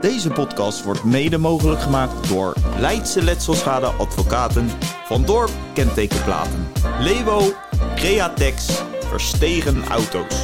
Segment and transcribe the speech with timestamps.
[0.00, 4.70] Deze podcast wordt mede mogelijk gemaakt door Leidse Letselschade Advocaten,
[5.04, 7.52] Van Dorp Kentekenplaten, Lewo,
[7.94, 8.66] Createx,
[9.08, 10.34] Verstegen Auto's.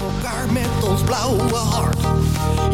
[0.00, 1.98] Elkaar met ons blauwe hart.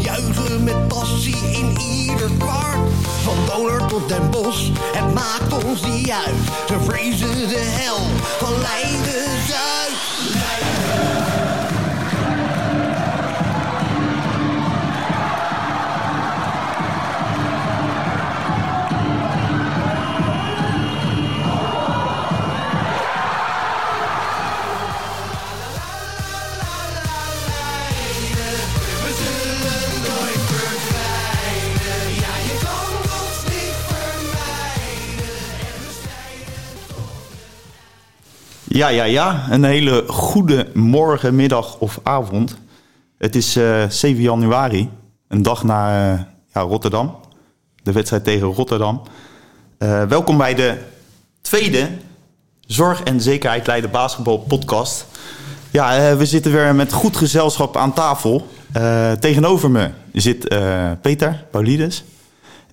[0.03, 2.91] Juichen met passie in ieder kwart.
[3.23, 6.69] Van Donor tot Den Bosch, het maakt ons niet uit.
[6.69, 7.99] Ze vrezen de hel
[8.39, 9.72] van Leiden-Zuid.
[38.73, 39.47] Ja, ja, ja.
[39.51, 42.57] Een hele goede morgen, middag of avond.
[43.19, 44.91] Het is eh 7 januari,
[45.29, 46.21] een dag na eh,
[46.53, 47.17] ja, Rotterdam.
[47.83, 49.03] De wedstrijd tegen Rotterdam.
[49.79, 50.79] Eh, welkom bij de
[51.41, 51.89] tweede
[52.61, 55.07] Zorg en Zekerheid Leiden Basketbal podcast.
[55.71, 58.47] Ja, eh, we zitten weer met goed gezelschap aan tafel.
[58.73, 62.05] Eh, tegenover me zit eh, Peter Paulides.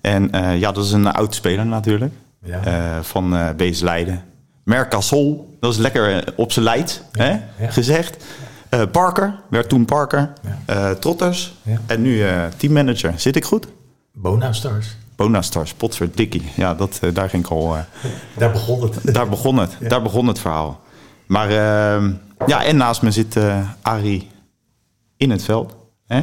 [0.00, 2.12] En eh, ja, dat is een oud speler natuurlijk.
[2.44, 2.64] Ja.
[2.64, 4.24] Eh, van eh BS Leiden.
[4.70, 7.40] Mercasol, dat is lekker eh, op zijn leid hè, ja.
[7.58, 8.24] gezegd.
[8.68, 10.32] Eh, Parker, werd toen Parker.
[10.66, 11.54] Eh, Trotters.
[11.86, 12.24] En nu
[12.56, 13.12] teammanager.
[13.16, 13.66] Zit ik goed?
[14.12, 14.96] Bona Stars.
[15.16, 16.42] Bonastars, Potverdikkie.
[16.54, 17.76] Ja, dat, daar ging ik al...
[18.36, 19.14] Daar begon het.
[19.14, 19.76] daar begon het.
[19.88, 20.80] Daar begon het verhaal.
[21.26, 22.12] Maar ehm,
[22.46, 23.36] ja, en naast me zit
[23.82, 24.28] Arie
[25.16, 25.76] in het veld.
[26.06, 26.22] Hè?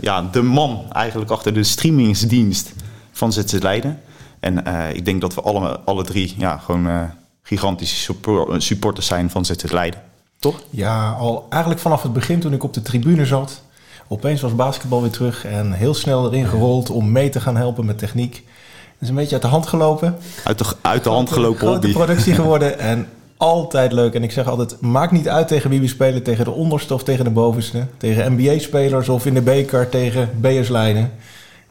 [0.00, 2.72] Ja, de man eigenlijk achter de streamingsdienst
[3.12, 4.00] van ZZ Leiden.
[4.40, 4.64] En
[4.94, 7.12] ik denk dat we alle, alle drie ja, gewoon
[7.56, 10.00] gigantische suppor- supporters zijn van ZZ Leiden.
[10.38, 10.62] Toch?
[10.70, 13.62] Ja, al eigenlijk vanaf het begin toen ik op de tribune zat.
[14.08, 17.84] Opeens was basketbal weer terug en heel snel erin gerold om mee te gaan helpen
[17.84, 18.34] met techniek.
[18.34, 20.16] Het is een beetje uit de hand gelopen.
[20.44, 21.92] Uit de, uit de hand gelopen Grote hobby.
[21.92, 24.14] productie geworden en altijd leuk.
[24.14, 26.22] En ik zeg altijd, maakt niet uit tegen wie we spelen.
[26.22, 27.86] Tegen de onderste of tegen de bovenste.
[27.96, 31.12] Tegen NBA-spelers of in de beker tegen BS Leiden.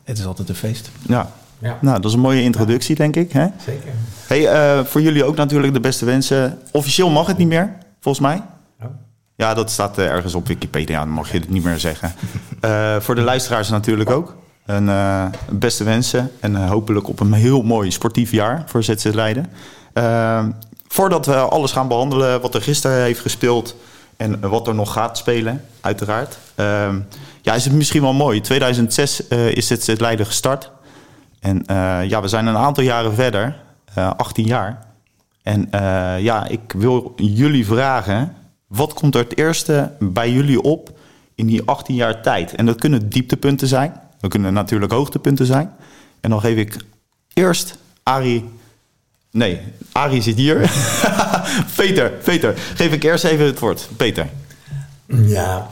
[0.03, 0.89] Het is altijd een feest.
[1.07, 1.31] Ja.
[1.59, 3.31] Ja, Nou, dat is een mooie introductie, denk ik.
[3.31, 3.47] Hè?
[3.65, 3.91] zeker.
[4.27, 6.59] Hey, eh, voor jullie ook natuurlijk de beste wensen.
[6.71, 8.41] Officieel mag het niet meer, volgens mij.
[9.35, 12.13] Ja, dat staat eh, ergens op Wikipedia, dan mag je het niet meer zeggen.
[12.59, 14.35] Eh, voor de luisteraars natuurlijk ook.
[14.65, 14.89] Een
[15.51, 19.45] beste wensen en hopelijk op een heel mooi sportief jaar voor ZZ Leiden.
[20.87, 23.75] Voordat we alles gaan behandelen wat er gisteren heeft gespeeld
[24.17, 26.37] en wat er nog gaat spelen, uiteraard.
[27.41, 28.41] Ja, is het misschien wel mooi.
[28.41, 30.71] 2006 eh, is ZZ Leiden gestart.
[31.39, 33.55] En eh, ja, we zijn een aantal jaren verder,
[33.93, 34.87] eh 18 jaar.
[35.43, 38.35] En eh, ja, ik wil jullie vragen,
[38.67, 40.99] wat komt er het eerste bij jullie op
[41.35, 42.55] in die 18 jaar tijd?
[42.55, 45.71] En dat kunnen dieptepunten zijn, dat kunnen natuurlijk hoogtepunten zijn.
[46.21, 46.77] En dan geef ik
[47.33, 48.49] eerst Arie,
[49.31, 49.61] nee,
[49.91, 50.71] Arie zit hier.
[51.75, 53.89] Peter, Peter, geef ik eerst even het woord.
[53.97, 54.29] Peter.
[55.07, 55.69] Ja,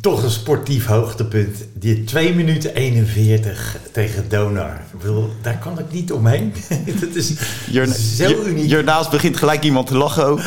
[0.00, 1.56] toch een sportief hoogtepunt.
[1.74, 4.80] Die 2 minuten 41 tegen Donar.
[4.92, 6.52] Ik bedoel, daar kan ik niet omheen.
[7.00, 7.34] dat is
[8.16, 8.68] zo uniek.
[9.10, 10.40] begint gelijk iemand te lachen ook.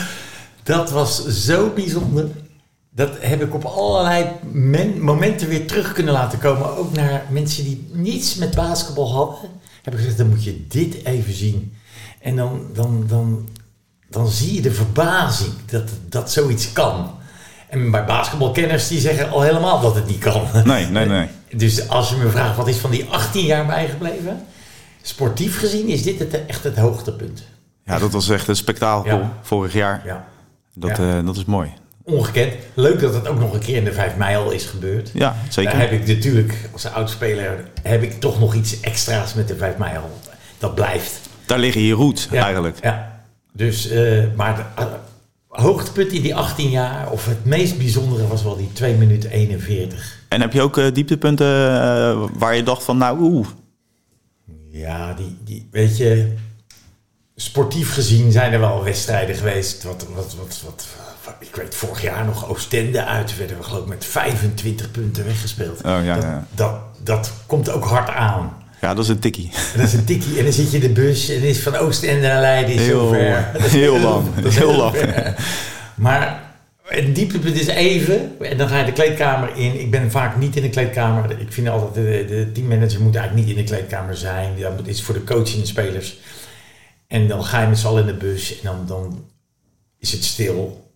[0.63, 2.28] Dat was zo bijzonder.
[2.90, 6.78] Dat heb ik op allerlei men- momenten weer terug kunnen laten komen.
[6.78, 9.50] Ook naar mensen die niets met basketbal hadden.
[9.81, 11.74] Heb ik gezegd, dan moet je dit even zien.
[12.22, 13.50] En dan, dan, dan,
[14.09, 17.12] dan zie je de verbazing dat, dat zoiets kan.
[17.69, 20.41] En bij basketbalkenners die zeggen al helemaal dat het niet kan.
[20.63, 21.28] Nee, nee, nee.
[21.56, 24.46] Dus als je me vraagt wat is van die 18 jaar bijgebleven?
[25.02, 27.44] Sportief gezien is dit het, echt het hoogtepunt.
[27.85, 29.31] Ja, dat was echt een spektakel Ja.
[29.41, 30.02] vorig jaar.
[30.06, 30.25] Ja.
[30.74, 31.18] Dat, Ja.
[31.18, 31.74] eh, dat is mooi.
[32.03, 32.53] Ongekend.
[32.74, 35.09] Leuk dat het ook nog een keer in de 5 mei al is gebeurd.
[35.13, 35.72] Ja, zeker.
[35.72, 39.78] Daar heb ik natuurlijk, als oudspeler, heb ik toch nog iets extra's met de 5
[39.78, 40.19] mei al.
[40.57, 41.19] Dat blijft.
[41.46, 42.78] Daar liggen je roots Ja, eigenlijk.
[42.81, 43.22] Ja.
[43.53, 44.66] Dus, eh, maar
[45.59, 50.18] hoogtepunt in die 18 jaar, of het meest bijzondere was wel die 2 minuten 41.
[50.30, 51.47] En heb je ook eh, dieptepunten
[51.81, 53.48] eh, waar je dacht van, nou, oeh.
[54.69, 56.34] Ja, die, die, weet je,
[57.36, 59.84] sportief gezien zijn er wel wedstrijden geweest.
[59.84, 63.81] Wat, wat, wat, wat, wat- ik weet vorig jaar nog Oostende uit, werden we geloof
[63.81, 65.78] ik met 25 punten weggespeeld.
[65.78, 66.45] Oh, ja, dat, ja.
[66.51, 68.59] Dat, dat komt ook hard aan.
[68.81, 69.52] Ja, dat is een tikkie.
[69.76, 70.38] Dat is een tikkie.
[70.38, 73.10] En dan zit je in de bus en is van Oostende naar Leiden is Heel,
[73.10, 73.50] ver.
[73.54, 74.36] Dat is heel lang.
[74.36, 74.96] Dat is Heel heel lang.
[74.98, 75.36] ver.
[75.96, 76.44] Maar
[76.84, 78.42] het dieptepunt is even.
[78.42, 79.80] En dan ga je de kleedkamer in.
[79.80, 81.40] Ik ben vaak niet in de kleedkamer.
[81.42, 84.60] Ik vind altijd, de, de teammanager moet eigenlijk niet in de kleedkamer zijn.
[84.60, 86.18] Dat is voor de coach en de spelers.
[87.08, 88.52] En dan ga je met z'n allen in de bus.
[88.52, 89.25] En dan, dan
[90.00, 90.88] is het stil.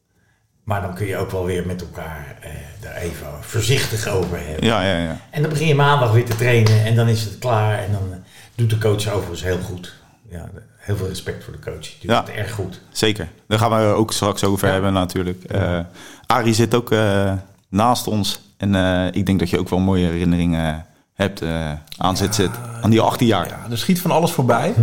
[0.63, 2.49] Maar dan kun je ook wel weer met elkaar eh,
[2.81, 4.65] daar even voorzichtig over hebben.
[4.65, 5.17] Ja, ja, ja.
[5.29, 7.79] En dan begin je maandag weer te trainen en dan is het klaar.
[7.79, 8.17] En dan eh,
[8.55, 9.93] doet de coach overigens heel goed.
[10.29, 11.79] Ja, heel veel respect voor de coach.
[11.81, 12.23] Die doet Ja.
[12.23, 12.81] het erg goed.
[12.91, 13.27] Zeker.
[13.47, 14.73] Daar gaan we ook straks over Ja.
[14.73, 15.43] hebben natuurlijk.
[15.43, 15.79] Eh
[16.27, 17.33] Arie zit ook eh,
[17.69, 18.39] naast ons.
[18.57, 22.39] En eh, ik denk dat je ook wel mooie herinneringen hebt eh, aan ZZ.
[22.81, 23.47] Aan die 18 jaar.
[23.47, 24.73] Ja, er schiet van alles voorbij.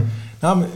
[0.40, 0.68] Nou, maar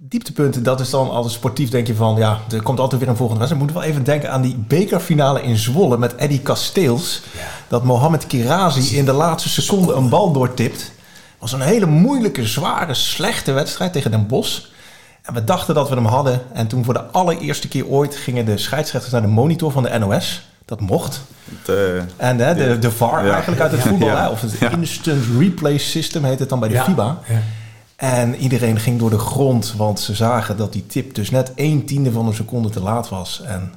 [0.00, 1.70] dieptepunten, dat is dan altijd sportief.
[1.70, 3.66] Denk je van, ja, er komt altijd weer een volgende wedstrijd.
[3.68, 7.22] We moeten wel even denken aan die bekerfinale in Zwolle met Eddie Kasteels.
[7.68, 10.92] Dat Mohamed Kirazi in de laatste seconde een bal doortipt.
[11.38, 14.60] was een hele moeilijke, zware, slechte wedstrijd tegen Den Bosch.
[15.22, 16.40] En we dachten dat we hem hadden.
[16.52, 19.98] En toen voor de allereerste keer ooit gingen de scheidsrechters naar de monitor van de
[19.98, 20.46] NOS.
[20.64, 21.20] Dat mocht.
[21.66, 21.74] Eh,
[22.16, 23.32] En hè, de, de VAR Ja.
[23.32, 24.08] eigenlijk uit het voetbal.
[24.08, 24.22] Ja.
[24.22, 24.28] Hè?
[24.28, 24.70] Of het Ja.
[24.70, 26.84] Instant Replay System heet het dan bij de Ja.
[26.84, 27.18] FIBA.
[27.98, 31.86] En iedereen ging door de grond, want ze zagen dat die tip dus net een
[31.86, 33.42] tiende van een seconde te laat was.
[33.44, 33.72] En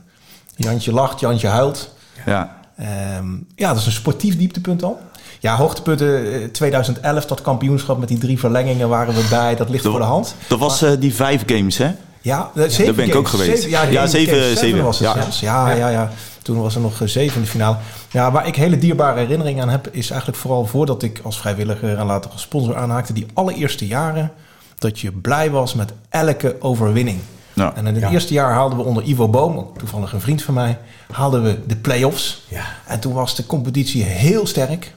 [0.56, 1.94] Jantje lacht, Jantje huilt.
[2.26, 2.60] ja.
[2.78, 5.00] Ehm, ja, dat is een sportief dieptepunt al.
[5.40, 9.56] Ja, hoogtepunten eh, 2011, dat kampioenschap met die drie verlengingen waren we bij.
[9.56, 10.36] Dat ligt voor de hand.
[10.48, 11.92] Dat was eh, die vijf games, hè?
[12.22, 13.52] Ja, eh, zeven ben ik ook geweest.
[13.52, 14.84] Zeven, ja, Ja, zeven- zeven.
[14.84, 15.22] was het Ja.
[15.22, 15.40] zelfs.
[15.40, 17.78] Ja, ja, ja, Toen was er nog zeven in de finale.
[18.12, 19.88] Ja, waar ik hele dierbare herinneringen aan heb...
[19.92, 21.98] is eigenlijk vooral voordat ik als vrijwilliger...
[21.98, 23.14] en later als sponsor aanhaakte...
[23.14, 24.32] die allereerste jaren
[24.78, 27.20] dat je blij was met elke overwinning.
[27.54, 27.74] Ja.
[27.76, 28.10] En in het Ja.
[28.12, 29.58] eerste jaar haalden we onder Ivo Boom...
[29.58, 30.78] ook toevallig een vriend van mij...
[31.12, 32.46] haalden we de play-offs.
[32.48, 32.64] Ja.
[32.88, 34.94] En toen was de competitie heel sterk.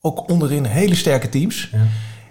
[0.00, 1.70] Ook onderin hele sterke teams.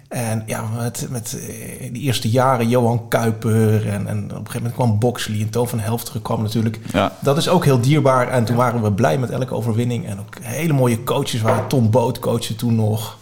[0.08, 4.56] En ja, met, met eh, die eerste jaren Johan Kuiper en, en op een gegeven
[4.56, 6.80] moment kwam Boxley en Toon van Helfteren kwam natuurlijk.
[6.92, 7.12] Ja.
[7.20, 10.06] Dat is ook heel dierbaar en toen waren we blij met elke overwinning.
[10.06, 11.68] En ook hele mooie coaches waren.
[11.68, 13.18] Tom Boot coachte toen nog.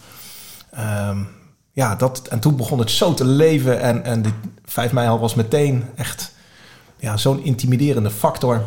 [0.71, 1.19] Ehm,
[1.73, 4.31] ja, dat, en toen begon het zo te leven en, en de
[4.65, 6.35] 5 mei al was meteen echt
[6.99, 8.65] ja, zo'n intimiderende factor.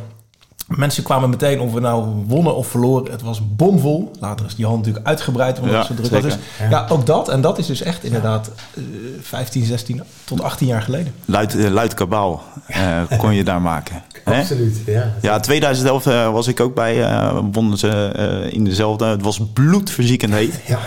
[0.70, 3.12] Mensen kwamen meteen of we nou wonnen of verloren.
[3.12, 4.12] Het was bomvol.
[4.20, 5.60] Later is die hand natuurlijk uitgebreid.
[5.60, 6.22] Omdat Ja, het zo druk was.
[6.22, 6.38] Dus,
[6.70, 6.86] ja.
[6.90, 7.30] ook dat.
[7.30, 8.84] En dat is dus echt inderdaad eh,
[9.22, 11.14] 15, 16 tot 18 jaar geleden.
[11.26, 14.02] Luid, eh, luid kabaal eh, kon je daar maken.
[14.24, 15.14] Absoluut, ja.
[15.22, 17.04] Ja, 2011 eh, was ik ook bij.
[17.04, 19.06] eh wonnen ze eh, in dezelfde.
[19.06, 20.60] Het was bloedverziekend heet.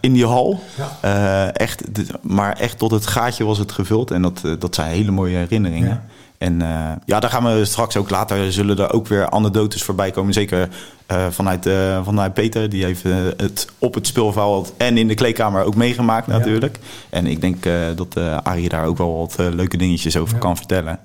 [0.00, 0.60] In die hal.
[0.76, 0.96] Ja.
[1.00, 1.82] Eh, echt,
[2.22, 4.10] maar echt tot het gaatje was het gevuld.
[4.10, 6.02] En dat, eh, dat zijn hele mooie herinneringen.
[6.40, 8.52] En eh, ja, daar gaan we straks ook later.
[8.52, 10.32] Zullen er ook weer anekdotes voorbij komen.
[10.32, 10.68] Zeker
[11.06, 12.68] eh, vanuit, eh, vanuit Peter.
[12.68, 13.02] Die heeft
[13.36, 16.32] het op het speelveld en in de kleedkamer ook meegemaakt Ja.
[16.38, 16.78] natuurlijk.
[17.10, 17.64] En ik denk
[17.96, 20.40] dat Arie daar ook wel wat leuke dingetjes over Ja.
[20.40, 20.98] kan vertellen.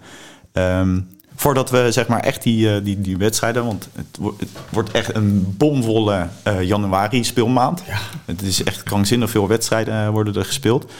[0.51, 0.99] Ehm,
[1.35, 5.15] voordat we zeg maar echt die, die, die wedstrijden, want het, wo- het wordt echt
[5.15, 6.27] een bomvolle
[6.61, 7.83] januari speelmaand.
[7.87, 7.97] Ja.
[8.25, 10.91] Het is echt krankzinnig veel wedstrijden worden er gespeeld.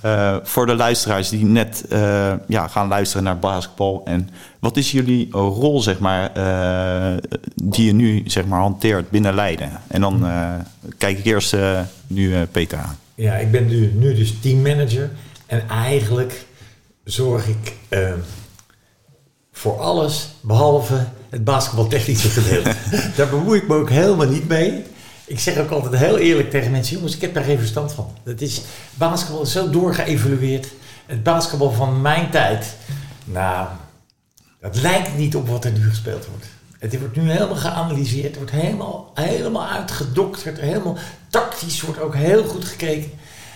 [0.00, 4.02] Eh, voor de luisteraars die net eh, ja, gaan luisteren naar basketbal.
[4.04, 4.28] En
[4.58, 7.16] wat is jullie rol, zeg maar, eh,
[7.54, 9.70] die je nu zeg maar, hanteert binnen Leiden?
[9.86, 10.52] En dan eh,
[10.98, 11.56] kijk ik eerst
[12.06, 12.98] nu Peter aan.
[13.14, 15.10] Ja, ik ben nu, nu dus teammanager.
[15.46, 16.44] En eigenlijk
[17.04, 17.74] zorg ik
[19.52, 22.74] voor alles behalve het basketbaltechnische gedeelte.
[23.16, 24.84] Daar bemoei ik me ook helemaal niet mee.
[25.28, 28.10] Ik zeg ook altijd heel eerlijk tegen mensen: jongens, ik heb daar geen verstand van.
[28.22, 28.60] Dat is,
[28.94, 30.68] basketbal is zo doorgeëvalueerd.
[31.06, 32.66] Het basketbal van mijn tijd,
[33.24, 33.68] nou,
[34.60, 36.46] dat lijkt niet op wat er nu gespeeld wordt.
[36.78, 40.96] Het wordt nu helemaal geanalyseerd, het wordt helemaal, helemaal uitgedokterd, helemaal
[41.30, 43.10] tactisch wordt ook heel goed gekeken.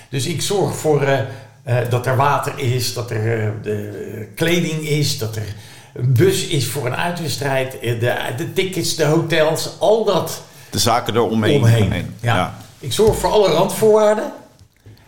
[0.09, 1.21] Dus ik zorg voor eh,
[1.63, 5.55] eh, dat er water is, dat er eh, de kleding is, dat er
[5.95, 11.15] een bus is voor een uitwedstrijd, de, de tickets, de hotels, al dat De zaken
[11.15, 11.57] eromheen.
[11.57, 12.15] omheen.
[12.21, 12.37] Ja.
[12.37, 12.55] Ja.
[12.79, 14.33] Ik zorg voor alle randvoorwaarden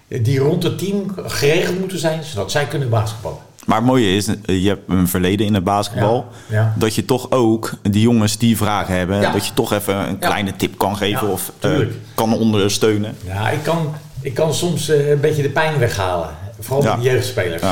[0.09, 3.39] eh, die rond het team geregeld moeten zijn, zodat zij kunnen basketballen.
[3.67, 6.27] Maar het mooie is, eh, je hebt een verleden in het basketbal.
[6.49, 6.75] Ja, ja.
[6.77, 9.33] Dat je toch ook die jongens die vragen hebben, Ja.
[9.33, 11.71] dat je toch even een kleine tip kan geven of eh,
[12.15, 13.17] kan ondersteunen.
[13.25, 16.29] Ja, ik kan, ik kan soms een beetje de pijn weghalen.
[16.61, 17.63] Vooral bij de jeugdspelers.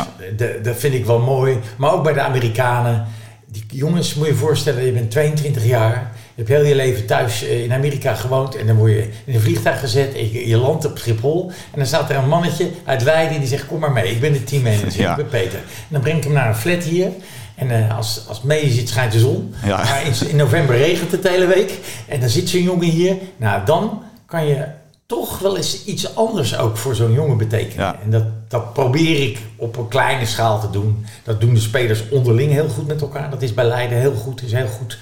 [0.62, 1.58] Dat vind ik wel mooi.
[1.76, 3.06] Maar ook bij de Amerikanen.
[3.46, 6.11] Die jongens, moet je je voorstellen, je bent 22 jaar.
[6.34, 8.56] Je hebt heel je leven thuis eh, in Amerika gewoond.
[8.56, 10.30] En dan word je in een vliegtuig gezet.
[10.32, 11.50] Je, landt op Schiphol.
[11.70, 13.38] En dan staat er een mannetje uit Leiden.
[13.38, 14.10] Die zegt, kom maar mee.
[14.10, 15.00] Ik ben de teammanager.
[15.00, 15.10] Ja.
[15.10, 15.58] Ik ben Peter.
[15.58, 17.08] En dan breng ik hem naar een flat hier.
[17.54, 19.54] En eh, als, als mee zit, schijnt de zon.
[19.64, 19.76] Ja.
[19.76, 21.78] Maar in, in november regent het de hele week.
[22.08, 23.16] En dan zit zo'n jongen hier.
[23.36, 24.64] Nou, dan kan je
[25.06, 27.84] toch wel eens iets anders ook voor zo'n jongen betekenen.
[27.84, 27.96] Ja.
[28.04, 31.06] En dat, dat probeer ik op een kleine schaal te doen.
[31.22, 33.30] Dat doen de spelers onderling heel goed met elkaar.
[33.30, 34.42] Dat is bij Leiden heel goed.
[34.42, 34.98] Is heel goed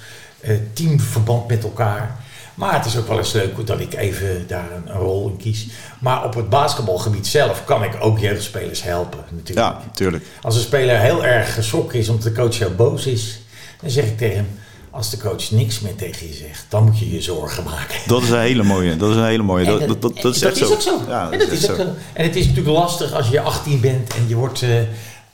[0.73, 2.19] teamverband met elkaar.
[2.55, 5.37] Maar het is ook wel eens leuk dat ik even daar een, een rol in
[5.37, 5.67] kies.
[5.99, 9.67] Maar op het basketbalgebied zelf kan ik ook jeugdspelers helpen natuurlijk.
[9.67, 10.25] Ja, tuurlijk.
[10.41, 13.39] Als een speler heel erg geschrokken is omdat de coach heel boos is,
[13.81, 14.47] dan zeg ik tegen hem:
[14.89, 17.95] als de coach niks meer tegen je zegt, dan moet je je zorgen maken.
[18.07, 18.95] Dat is een hele mooie.
[18.97, 19.65] Dat is een hele mooie.
[19.65, 20.73] Dat, dat, dat, dat is dat echt is zo.
[20.73, 20.99] ook zo.
[21.07, 21.83] Ja, En dat is ook zo.
[21.83, 21.89] zo.
[22.13, 24.69] En het is natuurlijk lastig als je 18 bent en je wordt eh,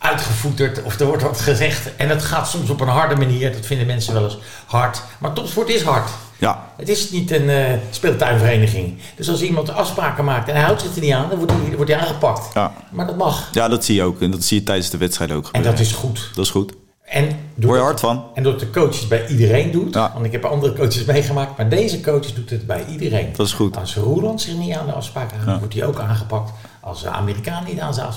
[0.09, 1.95] uitgevoeterd of er wordt wat gezegd.
[1.95, 3.51] En dat gaat soms op een harde manier.
[3.53, 5.01] Dat vinden mensen wel eens hard.
[5.19, 6.09] Maar topsport is hard.
[6.39, 8.97] Ja, Het is niet een eh, speeltuinvereniging.
[9.15, 11.75] Dus als iemand afspraken maakt en hij houdt zich er niet aan, dan wordt hij,
[11.75, 12.53] wordt hij aangepakt.
[12.53, 12.73] Ja.
[12.91, 13.49] Maar dat mag.
[13.51, 14.21] ja, dat zie je ook.
[14.21, 15.71] En dat zie je tijdens de wedstrijd ook En gebeuren.
[15.71, 16.29] dat is goed.
[16.35, 16.73] Dat is goed.
[17.03, 18.25] En Word doordat- je hard van?
[18.33, 19.93] En doordat de coach het bij iedereen doet.
[19.93, 20.11] Ja.
[20.13, 21.57] Want ik heb andere coaches meegemaakt.
[21.57, 23.29] Maar deze coach doet het bij iedereen.
[23.35, 23.77] Dat is goed.
[23.77, 25.59] Als Roeland zich niet aan de afspraken houdt, Ja.
[25.59, 26.51] wordt hij ook aangepakt.
[26.81, 28.07] Als de Amerikaan niet aan zijn.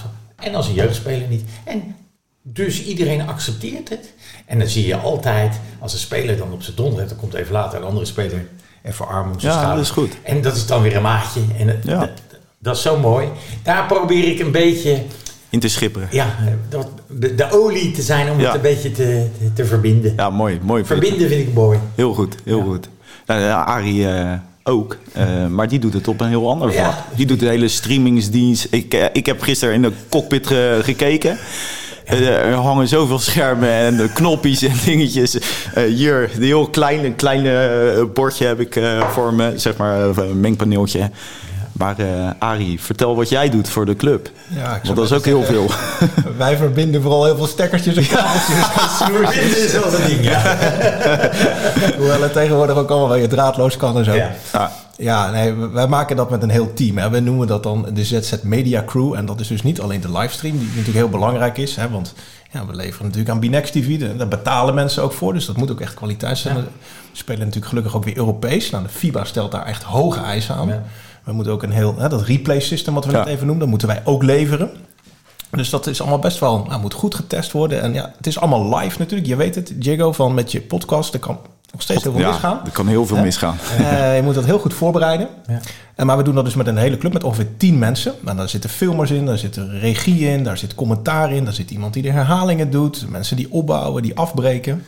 [0.41, 1.45] En als een jeugdspeler niet.
[1.65, 1.97] En
[2.43, 4.13] dus iedereen accepteert het.
[4.47, 7.35] En dan zie je altijd, als een speler dan op zijn donder heeft, dan komt
[7.35, 8.47] even later een andere speler
[8.83, 9.77] even arm om zijn Ja, schouder.
[9.77, 10.17] dat is goed.
[10.23, 11.41] En dat is dan weer een maatje.
[11.59, 11.99] En dat, Ja.
[11.99, 12.11] dat,
[12.59, 13.29] dat is zo mooi.
[13.63, 15.03] Daar probeer ik een beetje
[15.49, 16.09] In te schipperen.
[16.11, 16.35] ja,
[16.69, 18.47] dat, de, de olie te zijn om Ja.
[18.47, 20.13] het een beetje te, te, te verbinden.
[20.17, 20.59] Ja, mooi.
[20.63, 21.79] mooi Verbinden vind ik mooi.
[21.95, 22.65] Heel goed, heel Ja.
[22.65, 22.89] goed.
[23.27, 24.33] Nou, ja, Arie eh,
[24.71, 26.85] ook, eh, maar die doet het op een heel ander vlak.
[26.85, 27.07] Ja.
[27.17, 28.67] Die doet de hele streamingsdienst.
[28.71, 31.39] Ik, eh, ik heb gisteren in de cockpit ge- gekeken.
[32.05, 35.39] Eh, er hangen zoveel schermen en knopjes en dingetjes.
[35.75, 37.53] Eh, hier, een heel klein, kleine
[37.97, 38.81] eh, bordje heb ik
[39.13, 41.11] voor me, zeg maar, een mengpaneeltje.
[41.73, 44.31] Maar eh Arie, vertel wat jij doet voor de club.
[44.49, 45.71] Ja, ik Want dat is ook heel veel.
[46.39, 49.45] Wij verbinden vooral heel veel stekkertjes en kabeltjes en snoertjes.
[49.45, 50.41] Dit is wel een ding, ja.
[51.99, 54.15] Hoewel het tegenwoordig ook allemaal wel je draadloos kan en zo.
[54.15, 54.31] Ja.
[54.53, 56.99] Ja, Ja, nee, wij maken dat met een heel team.
[56.99, 57.11] Hè.
[57.11, 59.15] We noemen dat dan de ZZ Media Crew.
[59.15, 61.77] En dat is dus niet alleen de livestream, die natuurlijk heel belangrijk is.
[61.77, 62.15] Hè, want
[62.51, 64.17] ja, we leveren natuurlijk aan Binex TV.
[64.17, 65.33] Daar betalen mensen ook voor.
[65.33, 66.57] Dus dat moet ook echt kwaliteit zijn.
[66.57, 66.63] Ja.
[66.63, 66.69] We
[67.13, 68.71] spelen natuurlijk gelukkig ook weer Europees.
[68.71, 70.69] Nou, de FIBA stelt daar echt hoge eisen aan.
[70.69, 70.83] Ja.
[71.25, 73.19] We moeten ook een heel, hè, dat replay system wat we Ja.
[73.19, 74.71] net even noemen, dat moeten wij ook leveren.
[75.51, 77.83] Dus dat is allemaal best wel, nou, moet goed getest worden.
[77.83, 79.29] En ja, het is allemaal live natuurlijk.
[79.29, 81.39] Je weet het, Jago, van met je podcast, er kan
[81.73, 82.57] nog steeds heel veel misgaan.
[82.57, 83.57] ja er kan heel veel misgaan.
[83.79, 85.29] Eh, je moet dat heel goed voorbereiden.
[85.47, 85.61] Ja.
[85.95, 88.15] En, maar we doen dat dus met een hele club met ongeveer 10 mensen.
[88.21, 91.53] Nou, daar zitten filmers in, daar zit een regie in, daar zit commentaar in, daar
[91.55, 94.85] zit iemand die de herhalingen doet, mensen die opbouwen, die afbreken.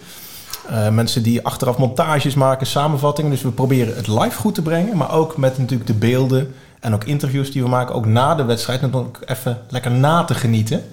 [0.68, 3.30] Eh, mensen die achteraf montages maken, samenvattingen.
[3.30, 6.94] Dus we proberen het live goed te brengen, maar ook met natuurlijk de beelden en
[6.94, 10.84] ook interviews die we maken, ook na de wedstrijd, ook even lekker na te genieten.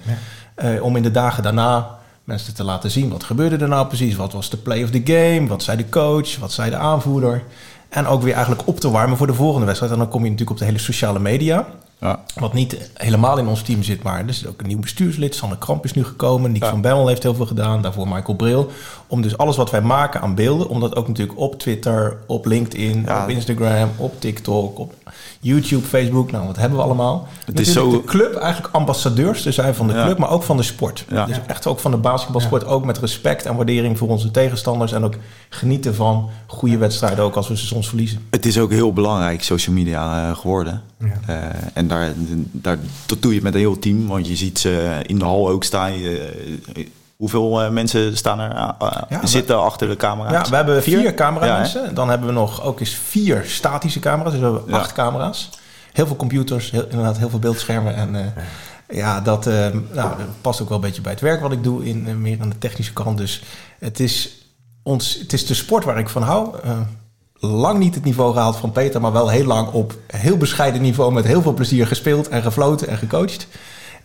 [0.56, 4.16] Eh, om in de dagen daarna mensen te laten zien wat gebeurde er nou precies,
[4.16, 7.44] wat was de play of the game, wat zei de coach, wat zei de aanvoerder.
[7.90, 9.94] En ook weer eigenlijk op te warmen voor de volgende wedstrijd.
[9.94, 11.68] En dan kom je natuurlijk op de hele sociale media.
[12.01, 12.24] Ja.
[12.36, 15.36] Wat niet helemaal in ons team zit, maar er is ook een nieuw bestuurslid.
[15.36, 16.51] Sander Kramp is nu gekomen.
[16.51, 16.70] Nick Ja.
[16.70, 17.82] van Bemmel heeft heel veel gedaan.
[17.82, 18.70] Daarvoor Michael Bril.
[19.08, 22.46] Om dus alles wat wij maken aan beelden, om dat ook natuurlijk op Twitter, op
[22.46, 23.24] LinkedIn, Ja.
[23.24, 24.94] op Instagram, op TikTok, op
[25.41, 26.31] YouTube, Facebook.
[26.31, 27.27] Nou, wat hebben we allemaal?
[27.46, 30.03] Het is zo- de club eigenlijk ambassadeurs te zijn van de Ja.
[30.03, 31.05] club, maar ook van de sport.
[31.10, 31.25] Ja.
[31.25, 34.91] Dus echt ook van de basketbalsport, ook met respect en waardering voor onze tegenstanders.
[34.91, 35.13] En ook
[35.50, 38.19] genieten van goede wedstrijden, ook als we ze soms verliezen.
[38.29, 40.81] Het is ook heel belangrijk, social media eh, geworden.
[41.00, 41.08] Ja.
[41.25, 41.36] Eh,
[41.74, 42.13] en daar,
[42.51, 44.08] daar, dat doe je met een heel team.
[44.08, 45.91] Want je ziet ze in de hal ook staan.
[45.91, 46.86] Eh,
[47.24, 50.32] hoeveel eh, mensen staan er, eh, eh, we- zitten achter de camera?
[50.32, 51.96] Ja, we hebben vier, Ja, cameramensen.
[51.96, 54.32] Dan hebben we nog ook eens vier statische camera's.
[54.32, 55.50] Dus we hebben acht camera's.
[55.94, 57.96] Heel veel computers, heel, inderdaad heel veel beeldschermen.
[57.96, 58.34] En
[58.90, 59.46] ja, dat,
[59.94, 60.12] nou,
[60.42, 62.58] past ook wel een beetje bij het werk wat ik doe, in, meer aan de
[62.58, 63.18] technische kant.
[63.18, 63.44] Dus
[63.80, 64.46] het is,
[64.84, 66.56] ons, het is de sport waar ik van hou.
[67.34, 71.14] Lang niet het niveau gehaald van Peter, maar wel heel lang op heel bescheiden niveau
[71.14, 73.48] met heel veel plezier gespeeld en gefloten en gecoacht.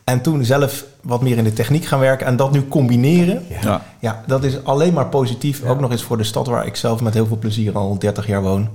[0.04, 3.42] En toen zelf wat meer in de techniek gaan werken en dat nu combineren.
[3.62, 3.82] Ja.
[4.00, 5.62] Ja, dat is alleen maar positief.
[5.64, 8.26] Ook nog eens voor de stad waar ik zelf met heel veel plezier al 30
[8.26, 8.68] jaar woon.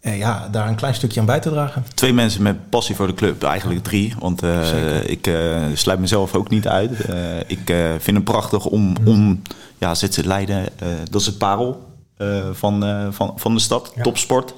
[0.00, 1.84] En ja, daar een klein stukje aan bij te dragen.
[1.94, 4.14] Twee mensen met passie voor de club, eigenlijk drie.
[4.18, 5.34] Want eh, ik eh,
[5.74, 7.00] sluit mezelf ook niet uit.
[7.00, 9.42] Eh, ik eh, vind het prachtig om, om
[9.78, 11.86] ja, ZZ Leiden, eh, dat is het parel
[12.16, 14.02] eh, van, eh, van, van de stad, Ja.
[14.02, 14.54] topsport.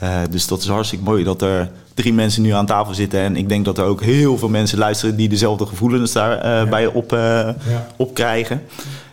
[0.00, 3.20] Eh, dus dat is hartstikke mooi dat er drie mensen nu aan tafel zitten.
[3.20, 6.86] En ik denk dat er ook heel veel mensen luisteren die dezelfde gevoelens daarbij bij
[6.86, 7.48] op, eh,
[7.96, 8.62] op krijgen.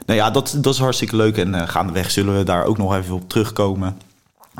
[0.05, 1.37] Nou ja, dat, dat is hartstikke leuk.
[1.37, 3.97] En eh, gaandeweg zullen we daar ook nog even op terugkomen.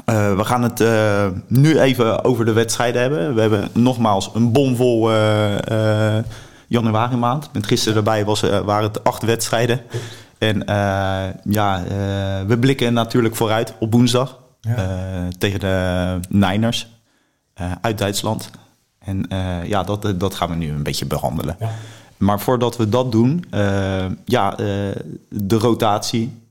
[0.06, 3.36] Eh, we gaan het eh, nu even over de wedstrijden hebben.
[3.36, 6.24] We hebben nogmaals een bomvol eh, eh,
[6.68, 7.50] januari maand.
[7.54, 9.82] Met gisteren erbij was, eh, waren het acht wedstrijden.
[10.38, 14.38] En eh, ja, eh, we blikken natuurlijk vooruit op woensdag.
[14.62, 14.76] Ja.
[14.76, 16.88] eh, tegen de Niners
[17.54, 18.50] eh, uit Duitsland.
[19.00, 21.56] En eh, ja, dat, dat gaan we nu een beetje behandelen.
[21.60, 21.70] Ja.
[22.18, 23.44] Maar voordat we dat doen,
[24.26, 24.52] ja,
[25.30, 26.42] de rotatie,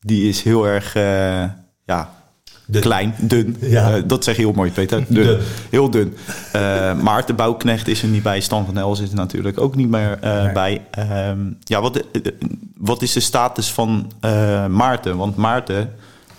[0.00, 0.92] die is heel erg,
[1.84, 2.10] ja,
[2.66, 2.80] Dun.
[2.82, 3.56] klein, dun.
[3.60, 4.00] Ja.
[4.00, 5.04] Dat zeg je heel mooi, Peter.
[5.08, 5.26] Dun.
[5.26, 5.38] Dun.
[5.70, 6.16] Heel dun.
[6.52, 8.40] Eh, Maarten Bouwknecht is er niet bij.
[8.40, 10.52] Stan van Els is er natuurlijk ook niet meer Nee.
[10.52, 10.82] bij.
[10.90, 12.02] Ehm, ja, wat,
[12.76, 14.10] wat is de status van
[14.68, 15.16] Maarten?
[15.16, 15.92] Want Maarten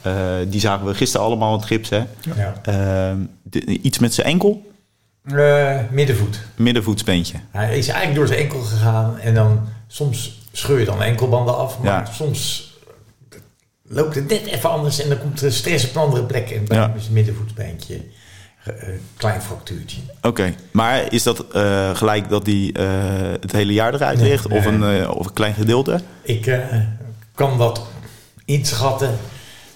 [0.06, 0.14] Eh,
[0.48, 1.90] die zagen we gisteren allemaal in het gips.
[1.90, 2.04] Hè?
[2.36, 2.54] Ja.
[2.64, 4.72] Ehm, de- iets met zijn enkel,
[5.26, 6.40] Eh, middenvoet.
[6.56, 7.38] middenvoetsbeentje.
[7.52, 11.80] Hij is eigenlijk door zijn enkel gegaan en dan soms scheur je dan enkelbanden af,
[11.80, 12.12] maar Ja.
[12.14, 12.74] soms
[13.88, 16.66] loopt het net even anders en dan komt de stress op een andere plek en
[16.66, 16.88] bij Ja.
[16.88, 18.02] hem is het middenvoetsbeentje
[18.64, 18.74] eh,
[19.18, 19.98] klein fractuurtje.
[20.22, 22.88] Oké, maar is dat eh, gelijk dat hij eh,
[23.42, 24.48] het hele jaar eruit Nee, ligt?
[24.48, 26.00] Of, een, eh, of een klein gedeelte?
[26.22, 26.60] Ik eh,
[27.36, 27.82] kan dat
[28.46, 29.18] inschatten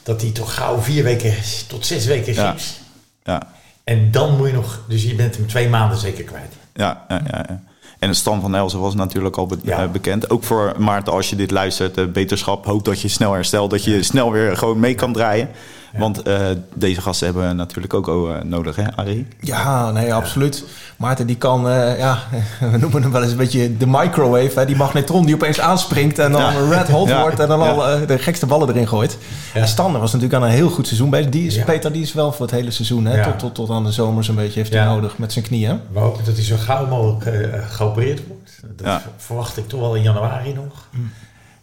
[0.03, 1.34] dat hij toch gauw vier weken
[1.68, 2.79] tot zes weken gips.
[3.24, 3.48] Ja,
[3.84, 6.53] En dan moet je nog, dus je bent hem twee maanden zeker kwijt.
[6.74, 7.22] ja, ja.
[7.32, 7.62] ja, ja.
[8.00, 9.84] En de stand van Elze was natuurlijk al be- Ja.
[9.84, 10.29] eh, bekend.
[10.29, 12.65] Ook voor Maarten, als je dit luistert, eh, beterschap.
[12.65, 15.50] Hoop dat je snel herstelt, dat je snel weer gewoon mee kan draaien.
[15.98, 19.27] Want eh, deze gasten hebben we natuurlijk ook eh, nodig, hè, Arie?
[19.39, 20.63] Ja, nee, absoluut.
[20.98, 22.17] Maarten die kan, eh, ja,
[22.72, 24.60] we noemen hem wel eens een beetje de microwave.
[24.60, 24.65] Hè?
[24.65, 26.69] Die magnetron die opeens aanspringt en dan Ja.
[26.69, 27.22] red hot Ja.
[27.22, 29.17] wordt en dan al de gekste ballen erin gooit.
[29.53, 29.62] Ja.
[29.62, 31.29] En Stander was natuurlijk aan een heel goed seizoen bezig.
[31.29, 31.63] Die is.
[31.63, 33.24] Peter, die is wel voor het hele seizoen, hè?
[33.24, 35.79] Tot, tot, tot aan de zomer zo'n beetje heeft hij nodig met zijn knieën.
[35.91, 38.60] We hopen dat hij zo gauw mogelijk geopereerd wordt.
[38.84, 40.88] Dat verwacht ik toch wel in januari nog.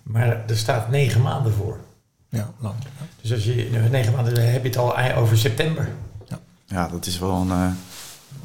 [0.02, 1.76] Maar er staat negen maanden voor.
[2.28, 2.74] Ja, lang.
[3.20, 5.88] Dus als je negen maanden dan heb je het al over september.
[6.68, 7.66] Ja, dat is wel een, eh,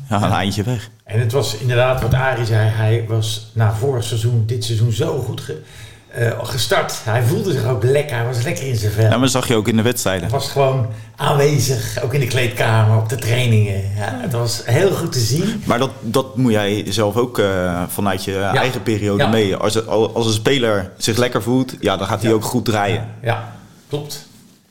[0.10, 0.90] ja, een eindje weg.
[1.04, 2.70] En het was inderdaad wat Arie zei.
[2.70, 5.62] Hij was na vorig seizoen, dit seizoen zo goed ge-
[6.08, 6.94] eh, gestart.
[7.04, 8.16] Hij voelde zich ook lekker.
[8.16, 9.04] Hij was lekker in zijn vel.
[9.04, 10.22] Ja, maar dat zag je ook in de wedstrijden.
[10.22, 13.82] Hij was gewoon aanwezig, ook in de kleedkamer, op de trainingen.
[13.96, 15.64] Ja, het was heel goed te zien.
[15.66, 19.30] Maar dat, dat moet jij zelf ook eh, vanuit je eigen periode Ja.
[19.30, 19.56] mee.
[19.56, 22.36] Als, het- als een speler zich lekker voelt, ja, dan gaat hij Ja.
[22.36, 23.08] ook goed draaien.
[23.22, 23.60] Ja,
[23.92, 24.28] klopt.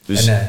[0.06, 0.40] Dus En eh,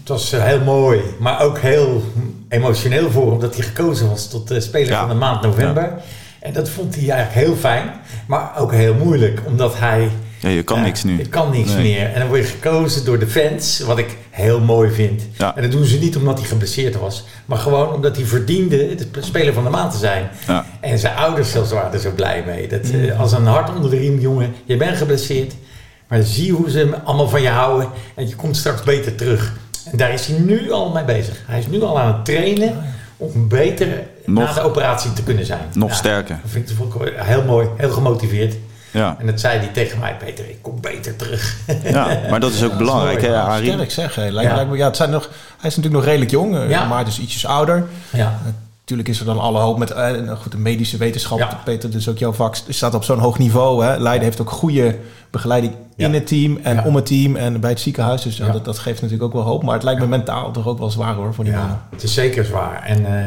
[0.00, 2.02] het was eh, heel mooi, maar ook heel
[2.48, 4.98] emotioneel voor hem dat hij gekozen was tot de speler Ja.
[5.00, 5.92] van de maand november.
[6.40, 7.90] En dat vond hij eigenlijk heel fijn,
[8.26, 10.10] maar ook heel moeilijk, omdat hij...
[10.40, 11.20] ja, je kan niks nu.
[11.20, 11.82] Ik kan niks Nee.
[11.82, 12.12] meer.
[12.12, 15.22] En dan word je gekozen door de fans, wat ik heel mooi vind.
[15.38, 15.56] Ja.
[15.56, 19.06] En dat doen ze niet omdat hij geblesseerd was, maar gewoon omdat hij verdiende de
[19.20, 20.28] speler van de maand te zijn.
[20.46, 20.66] Ja.
[20.80, 22.68] En zijn ouders zelfs waren er zo blij mee.
[22.68, 25.54] Dat, eh, als een hart onder de riem, jongen, je bent geblesseerd,
[26.08, 29.52] maar zie hoe ze allemaal van je houden en je komt straks beter terug.
[29.90, 31.42] En daar is hij nu al mee bezig.
[31.46, 32.74] Hij is nu al aan het trainen
[33.16, 33.88] om beter
[34.24, 35.60] na Nog- de operatie te kunnen zijn.
[35.72, 36.38] nog Ja, sterker.
[36.42, 36.76] Dat vind ik
[37.14, 38.54] heel mooi, heel gemotiveerd.
[38.90, 39.16] Ja.
[39.18, 41.56] En dat zei hij tegen mij, Peter, ik kom beter terug.
[41.82, 43.72] ja, maar dat is ook belangrijk, hè, Arie?
[43.72, 44.14] Sterk zeg.
[44.14, 44.28] hè.
[44.30, 44.56] Lijkt, Ja.
[44.56, 45.22] lijkt me, ja, het zijn nog,
[45.58, 46.84] hij is natuurlijk nog redelijk jong, eh, Ja.
[46.84, 47.84] maar dus ietsjes ouder.
[48.10, 48.38] ja.
[48.80, 51.38] Natuurlijk is er dan alle hoop met eh, nou goed, de medische wetenschap.
[51.38, 51.60] Ja.
[51.64, 53.84] Peter, dus ook jouw vak staat op zo'n hoog niveau.
[53.84, 53.96] Hè.
[53.98, 54.96] Leiden heeft ook goede
[55.36, 56.06] begeleiding Ja.
[56.06, 56.82] in het team en Ja.
[56.84, 58.22] om het team en bij het ziekenhuis.
[58.22, 59.62] Dus dat, dat geeft natuurlijk ook wel hoop.
[59.62, 61.80] Maar het lijkt me mentaal toch ook wel zwaar hoor voor die mannen.
[61.90, 62.82] het is zeker zwaar.
[62.82, 63.24] En eh,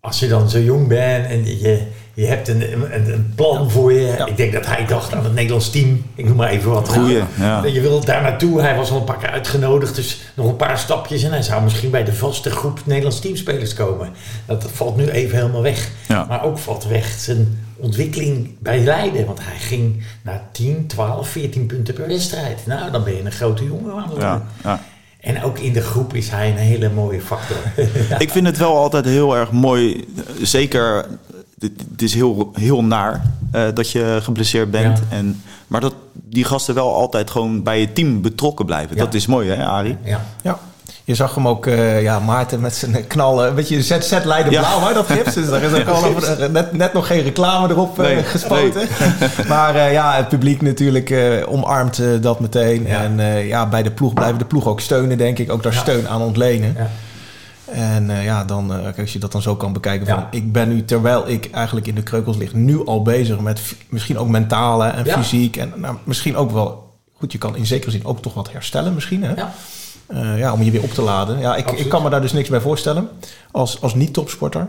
[0.00, 3.92] als je dan zo jong bent en je, je hebt een, een, een plan voor
[3.92, 4.00] je.
[4.18, 4.26] Ja.
[4.26, 6.04] Ik denk dat hij dacht aan het Nederlands team.
[6.14, 6.88] Ik noem maar even wat.
[6.88, 7.64] Goeie, ja.
[7.64, 8.60] Je wil daar naartoe.
[8.60, 9.94] Hij was al een paar keer uitgenodigd.
[9.94, 11.22] Dus nog een paar stapjes.
[11.22, 14.08] En hij zou misschien bij de vaste groep Nederlands teamspelers komen.
[14.46, 15.90] Dat valt nu even helemaal weg.
[16.08, 16.24] Ja.
[16.28, 19.26] Maar ook valt weg zijn ontwikkeling bij Leiden.
[19.26, 22.66] Want hij ging naar 10, 12, 14 punten per wedstrijd.
[22.66, 24.28] Nou, dan ben je een grote jongen aan het worden.
[24.28, 24.80] Ja, ja.
[25.20, 27.56] En ook in de groep is hij een hele mooie factor.
[28.18, 30.08] Ik vind het wel altijd heel erg mooi.
[30.42, 31.06] Zeker,
[31.58, 34.98] het is heel, heel naar eh, dat je geblesseerd bent.
[34.98, 35.16] Ja.
[35.16, 38.96] En, maar dat die gasten wel altijd gewoon bij het team betrokken blijven.
[38.96, 39.04] Ja.
[39.04, 39.96] Dat is mooi, hè, Arie?
[40.04, 40.26] ja.
[40.42, 40.58] Ja.
[41.10, 43.48] Je zag hem ook, eh, ja, Maarten met zijn knallen.
[43.48, 44.60] Een beetje ZZ Leiden Ja.
[44.60, 45.34] blauw, hè, dat gips.
[45.34, 48.88] Dus daar is ook al over- eh, net, net nog geen reclame erop eh, gespoten.
[49.48, 51.14] maar ja, het publiek natuurlijk
[51.46, 52.86] omarmt dat meteen.
[52.86, 53.02] Ja.
[53.02, 55.52] En ja, bij de ploeg blijven de ploeg ook steunen, denk ik.
[55.52, 56.76] Ook daar steun aan ontlenen.
[56.78, 56.90] Ja.
[57.72, 60.24] En ja, dan, kijk, als je dat dan zo kan bekijken van...
[60.30, 62.54] Ik ben nu, terwijl ik eigenlijk in de kreukels lig...
[62.54, 65.56] nu al bezig met misschien ook mentale en fysiek.
[65.56, 66.88] En nou, misschien ook wel...
[67.18, 69.34] Goed, je kan in zekere zin ook toch wat herstellen misschien, hè?
[69.34, 69.52] Ja.
[70.10, 71.38] Eh, ja, om je weer op te laden.
[71.38, 73.08] Ja, ik, ik kan me daar dus niks bij voorstellen
[73.50, 74.68] als, als niet-topsporter.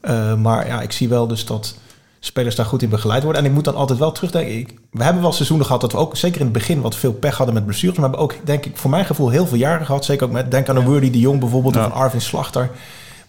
[0.00, 1.74] Eh, maar ja, ik zie wel dus dat
[2.20, 3.42] spelers daar goed in begeleid worden.
[3.42, 4.58] En ik moet dan altijd wel terugdenken.
[4.58, 7.12] Ik, we hebben wel seizoenen gehad dat we ook, zeker in het begin, wat veel
[7.12, 7.98] pech hadden met blessures.
[7.98, 10.04] Maar we hebben ook, denk ik, voor mijn gevoel heel veel jaren gehad.
[10.04, 11.80] Zeker ook met, denk aan een Wordy de Jong bijvoorbeeld, Ja.
[11.80, 12.70] of een Arvin Slachter.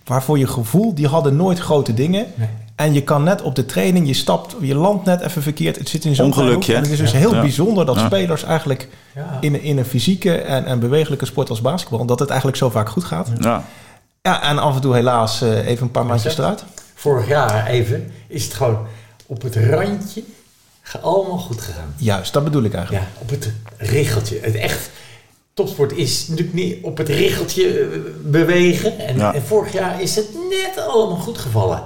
[0.06, 2.26] Waarvoor je gevoel, die hadden nooit grote dingen.
[2.36, 2.48] Nee.
[2.78, 5.78] En je kan net op de training, je stapt, je landt net even verkeerd.
[5.78, 6.74] Het zit in zo'n Ongelukje.
[6.76, 7.18] En het is dus Ja.
[7.18, 7.42] heel Ja.
[7.42, 8.06] bijzonder dat Ja.
[8.06, 9.38] spelers eigenlijk Ja.
[9.42, 12.70] in, een- in een fysieke en, en bewegelijke sport als basketbal, dat het eigenlijk zo
[12.70, 13.30] vaak goed gaat.
[13.40, 13.64] Ja.
[14.22, 16.64] Ja, en af en toe helaas eh, even een paar maandjes eruit.
[16.96, 18.78] Vorig jaar even is het gewoon
[19.26, 20.24] op het randje
[20.82, 21.94] ge- allemaal goed gegaan.
[21.98, 23.06] Juist, dat bedoel ik eigenlijk.
[23.06, 24.40] Ja, op het richeltje.
[24.42, 24.90] Het echt
[25.54, 27.88] topsport is natuurlijk niet op het richeltje eh,
[28.24, 29.00] bewegen.
[29.00, 29.34] En, Ja.
[29.34, 31.84] en vorig jaar is het net allemaal goed gevallen.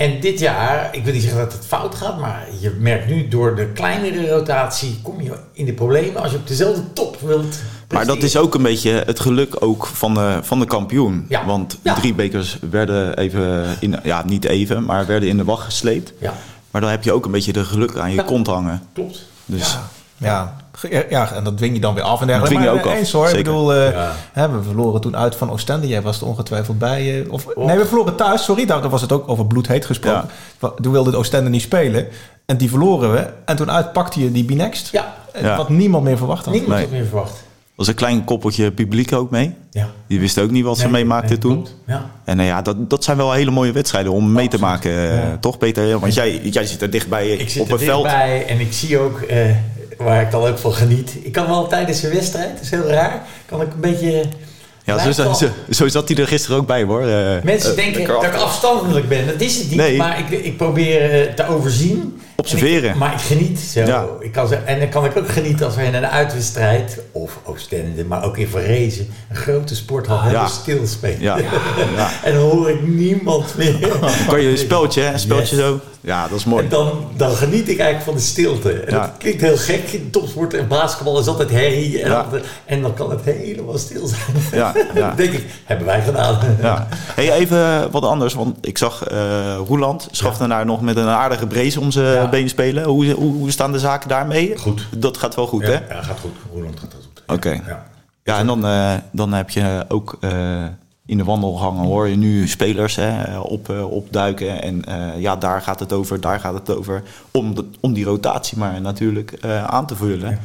[0.00, 3.28] En dit jaar, ik wil niet zeggen dat het fout gaat, maar je merkt nu
[3.28, 7.58] door de kleinere rotatie kom je in de problemen als je op dezelfde top wilt
[7.88, 11.26] Maar dat is ook een beetje het geluk ook van de, van de kampioen.
[11.28, 11.44] Ja.
[11.46, 11.94] Want Ja.
[11.94, 16.12] drie bekers werden even, in, ja niet even, maar werden in de wacht gesleept.
[16.18, 16.34] Ja,
[16.70, 18.82] Maar dan heb je ook een beetje de geluk aan je kont hangen.
[18.92, 19.26] klopt.
[19.44, 19.88] Dus Ja.
[20.72, 22.56] Ge- ja, en dat dwing je dan weer af en dergelijke.
[22.56, 24.12] dwing je Maar, ook eh, af, Eens hoor, ik bedoel, eh, Ja.
[24.32, 25.86] hè, we verloren toen uit van Oostende.
[25.88, 27.22] Jij was er ongetwijfeld bij.
[27.24, 27.66] eh, of, Och.
[27.66, 28.66] nee, we verloren thuis, sorry.
[28.66, 30.28] Daar was het ook over bloedheet gesproken.
[30.82, 32.06] Toen wilde Oostende niet spelen.
[32.46, 33.26] En die verloren we.
[33.44, 34.88] En toen uitpakte je die Binext.
[34.92, 35.56] Ja, eh, Ja.
[35.56, 36.54] Wat niemand meer verwacht had.
[36.54, 36.88] niemand Nee.
[36.90, 37.42] meer verwacht.
[37.74, 39.54] was een klein koppeltje publiek ook mee.
[39.70, 39.88] Ja.
[40.06, 41.66] Die wisten ook niet wat ze Nee, meemaakten nee, toen.
[41.86, 42.06] Ja.
[42.24, 44.90] En nou ja, dat, dat zijn wel hele mooie wedstrijden om mee te maken.
[44.90, 45.36] eh, Ja.
[45.40, 45.98] Toch, Peter?
[45.98, 48.02] Want jij, jij zit er dichtbij Ik zit op er een veld.
[48.02, 49.38] dichtbij en ik zie ook eh,
[50.00, 51.12] waar ik dan ook van geniet.
[51.22, 54.22] Ik kan wel tijdens een wedstrijd, dat is heel raar, kan ik een beetje...
[54.84, 57.02] Ja, zo, zo, wel- zo, zo zat hij er gisteren ook bij hoor.
[57.02, 59.26] Eh, Mensen eh, denken dat ik afstandelijk ben.
[59.26, 59.76] Dat is het niet.
[59.76, 59.96] Nee.
[59.96, 62.20] Maar ik, ik probeer eh, te overzien.
[62.36, 62.90] Observeren.
[62.90, 63.80] Ik- maar ik geniet zo.
[63.80, 64.04] Ja.
[64.20, 64.54] Ik kan zo.
[64.64, 68.36] En dan kan ik ook genieten als we in een uitwedstrijd, of Oostende, maar ook
[68.38, 70.46] in Vrezen, een grote sporthal hebben Ja.
[70.46, 71.20] stilspelen.
[71.20, 71.36] Ja.
[71.96, 72.10] Ja.
[72.24, 73.88] En dan hoor ik niemand meer.
[74.28, 75.64] Kan je een speltje, hè, een speltje Yes.
[75.64, 75.80] zo.
[76.02, 76.64] Ja, dat is mooi.
[76.64, 78.72] En dan, dan geniet ik eigenlijk van de stilte.
[78.72, 79.00] En Ja.
[79.00, 79.88] dat klinkt heel gek.
[79.92, 82.02] In topsport en basketbal is altijd herrie.
[82.02, 82.20] En, Ja.
[82.20, 84.20] altijd- en dan kan het helemaal stil zijn.
[84.52, 85.06] Ja, ja.
[85.08, 86.38] dan denk ik, hebben wij gedaan.
[86.62, 86.86] Ja.
[87.14, 91.46] Hey, even wat anders, want ik zag eh Roeland schafte daar nog met een aardige
[91.46, 92.28] brace om zijn Ja.
[92.28, 92.84] been spelen.
[92.84, 94.56] Hoe, hoe, hoe staan de zaken daarmee?
[94.58, 94.86] Goed.
[94.96, 95.72] Dat gaat wel goed, hè?
[95.72, 96.36] Ja, gaat goed.
[96.54, 97.36] Roland gaat dat goed.
[97.36, 97.50] Oké.
[97.66, 97.88] Ja.
[98.24, 100.30] Ja, en dan, eh, dan heb je ook eh,
[101.10, 104.62] in de wandelgangen hoor je nu spelers hè, op, eh, opduiken.
[104.62, 107.02] En eh, ja, daar gaat het over, daar gaat het over.
[107.30, 110.38] Om, de, om die rotatie maar natuurlijk eh, aan te vullen.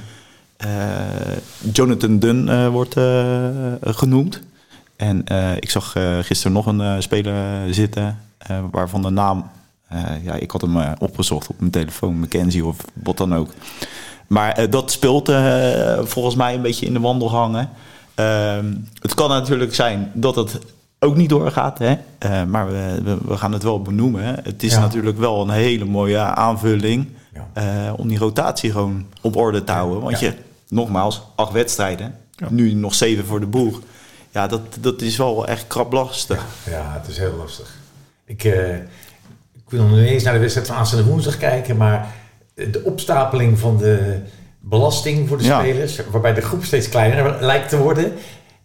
[0.58, 0.70] Eh,
[1.74, 3.48] Jonathan Dunn eh, wordt eh,
[3.82, 4.42] genoemd.
[4.96, 9.50] En eh, ik zag eh, gisteren nog een eh, speler zitten eh, waarvan de naam...
[9.88, 13.50] eh, ja, ik had hem eh, opgezocht op mijn telefoon, Mackenzie of wat dan ook.
[14.28, 17.70] Maar eh, dat speelt eh, volgens mij een beetje in de wandelgangen.
[18.16, 18.66] Ehm,
[19.16, 20.60] kan natuurlijk zijn dat het
[21.00, 21.80] ook niet doorgaat.
[21.80, 21.96] Hè?
[22.18, 24.24] Eh, maar we, we, gaan het wel benoemen.
[24.24, 24.34] Hè?
[24.44, 24.80] Het is Ja.
[24.80, 27.08] natuurlijk wel een hele mooie aanvulling...
[27.34, 27.48] Ja.
[27.88, 30.02] eh, om die rotatie gewoon op orde te houden.
[30.02, 30.28] Want Ja.
[30.28, 30.34] je,
[30.68, 32.16] nogmaals, acht wedstrijden.
[32.50, 33.82] Nu nog zeven voor de boeg.
[34.32, 36.46] Ja, dat, dat is wel echt kraplastig.
[36.70, 37.76] Ja, het is heel lastig.
[38.26, 38.76] Ik, eh,
[39.54, 42.08] ik wil nog niet eens naar de wedstrijd van aanstaande woensdag kijken, maar
[42.54, 44.20] de opstapeling van de
[44.60, 48.14] belasting voor de spelers, waarbij de groep steeds kleiner lijkt te worden.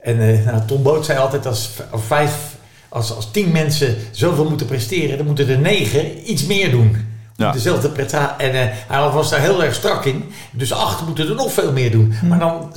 [0.00, 2.56] En eh, nou, Tom Boot zei altijd, als vijf,
[2.88, 7.08] als, als tien mensen zoveel moeten presteren, dan moeten er negen iets meer doen.
[7.36, 7.52] Ja.
[7.52, 8.46] Dezelfde prestatie.
[8.46, 10.32] En eh, hij was daar heel erg strak in.
[10.52, 12.14] Dus acht moeten er nog veel meer doen.
[12.24, 12.72] Maar dan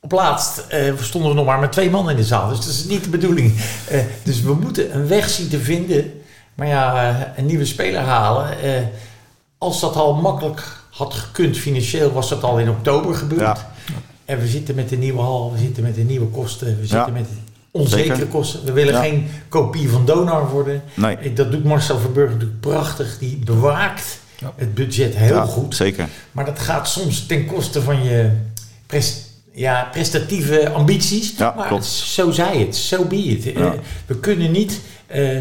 [0.00, 2.48] op laatst eh, stonden we nog maar met twee man in de zaal.
[2.48, 3.54] Dus dat is niet de bedoeling.
[4.22, 6.12] Dus we moeten een weg zien te vinden.
[6.54, 8.56] Maar ja, een nieuwe speler halen.
[9.58, 13.40] als dat al makkelijk had gekund financieel, was dat al in oktober gebeurd.
[13.40, 13.72] Ja.
[14.28, 16.98] En we zitten met de nieuwe hal, we zitten met de nieuwe kosten, we zitten
[16.98, 17.08] Ja.
[17.12, 17.26] met
[17.70, 18.26] onzekere Zeker.
[18.26, 18.64] kosten.
[18.64, 19.00] We willen Ja.
[19.00, 20.82] geen kopie van Donar worden.
[20.94, 21.32] Nee.
[21.32, 23.18] Dat doet Marcel Verburg natuurlijk prachtig.
[23.18, 24.52] Die bewaakt Ja.
[24.56, 25.76] het budget heel Ja, goed.
[25.76, 26.08] Zeker.
[26.32, 28.30] Maar dat gaat soms ten koste van je
[28.86, 31.34] pres- ja, prestatieve ambities.
[31.36, 31.84] Ja, maar klopt.
[31.84, 33.52] zo zij het, zo be it.
[33.52, 33.70] Eh,
[34.06, 35.38] we kunnen niet eh,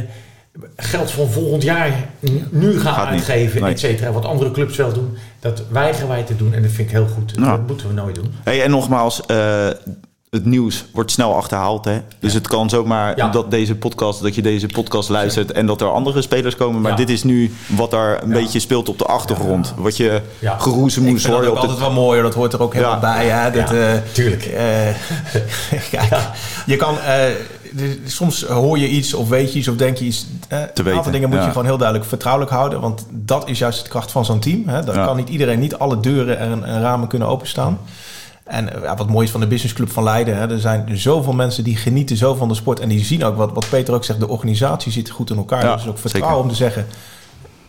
[0.76, 1.92] geld van volgend jaar
[2.50, 3.72] nu gaan Gaat uitgeven, Nee.
[3.72, 4.12] et cetera.
[4.12, 5.18] Wat andere clubs wel doen.
[5.40, 7.36] Dat weigeren wij te doen en dat vind ik heel goed.
[7.46, 8.34] Dat moeten we nooit doen.
[8.44, 9.68] Hey, en nogmaals, eh,
[10.30, 11.86] het nieuws wordt snel achterhaald.
[11.86, 11.98] Hè?
[12.20, 13.28] Dus het kan zomaar Ja.
[13.30, 16.82] dat, deze podcast, dat je deze podcast luistert en dat er andere spelers komen.
[16.82, 16.98] Maar Ja.
[16.98, 18.34] dit is nu wat er een Ja.
[18.34, 19.74] beetje speelt op de achtergrond.
[19.78, 20.58] Wat je Ja.
[20.58, 21.68] geroezemoes Ik vind hoor dat je ook op de...
[21.74, 22.24] altijd wel mooi, hoor.
[22.28, 23.00] dat hoort er ook helemaal Ja.
[23.00, 23.26] bij.
[23.28, 23.52] Hè?
[23.52, 24.46] Dat, Ja, eh, tuurlijk.
[24.46, 24.88] eh,
[25.92, 26.16] kijk,
[26.66, 27.24] je kan, eh,
[28.06, 30.26] soms hoor je iets of weet je iets of denk je iets.
[30.48, 31.44] eh, een weten, aantal dingen moet ja.
[31.44, 32.80] je gewoon heel duidelijk vertrouwelijk houden.
[32.82, 34.68] Want dat is juist de kracht van zo'n team.
[34.68, 34.84] Hè?
[34.84, 35.06] Dan Ja.
[35.06, 37.80] kan niet iedereen, niet alle deuren en, en ramen kunnen openstaan.
[38.44, 40.38] En eh, ja, wat mooi is van de businessclub van Leiden.
[40.38, 40.50] Hè?
[40.52, 42.80] Er zijn zoveel mensen die genieten zo van de sport.
[42.80, 44.20] En die zien ook wat, wat Peter ook zegt.
[44.20, 45.64] De organisatie zit goed in elkaar.
[45.66, 46.44] Ja, dus ook vertrouwen zeker.
[46.44, 46.86] om te zeggen...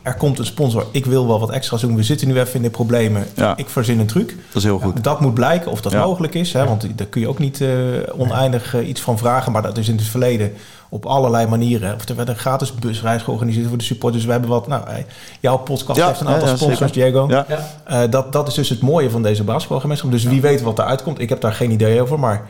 [0.02, 0.86] Er komt een sponsor.
[0.90, 1.96] Ik wil wel wat extra's doen.
[1.96, 3.26] We zitten nu even in de problemen.
[3.34, 3.56] Ja.
[3.56, 4.28] Ik verzin een truc.
[4.28, 5.04] Dat is heel goed.
[5.04, 6.04] Dat moet blijken of dat Ja.
[6.04, 6.52] mogelijk is.
[6.52, 6.64] Hè?
[6.66, 7.68] Want daar kun je ook niet eh,
[8.16, 9.52] oneindig eh, iets van vragen.
[9.52, 10.52] Maar dat is in het verleden
[10.88, 11.94] op allerlei manieren.
[11.94, 14.24] Of er werd een gratis busreis georganiseerd voor de supporters.
[14.24, 14.66] We hebben wat.
[14.66, 14.94] Nou, eh,
[15.40, 16.92] jouw podcast Ja, heeft een aantal sponsors.
[16.92, 17.28] Diego.
[17.28, 20.10] Eh, dat, dat is dus het mooie van deze basketbalgemeenschap.
[20.10, 21.20] Dus wie weet wat eruit komt.
[21.20, 22.18] Ik heb daar geen idee over.
[22.18, 22.46] Maar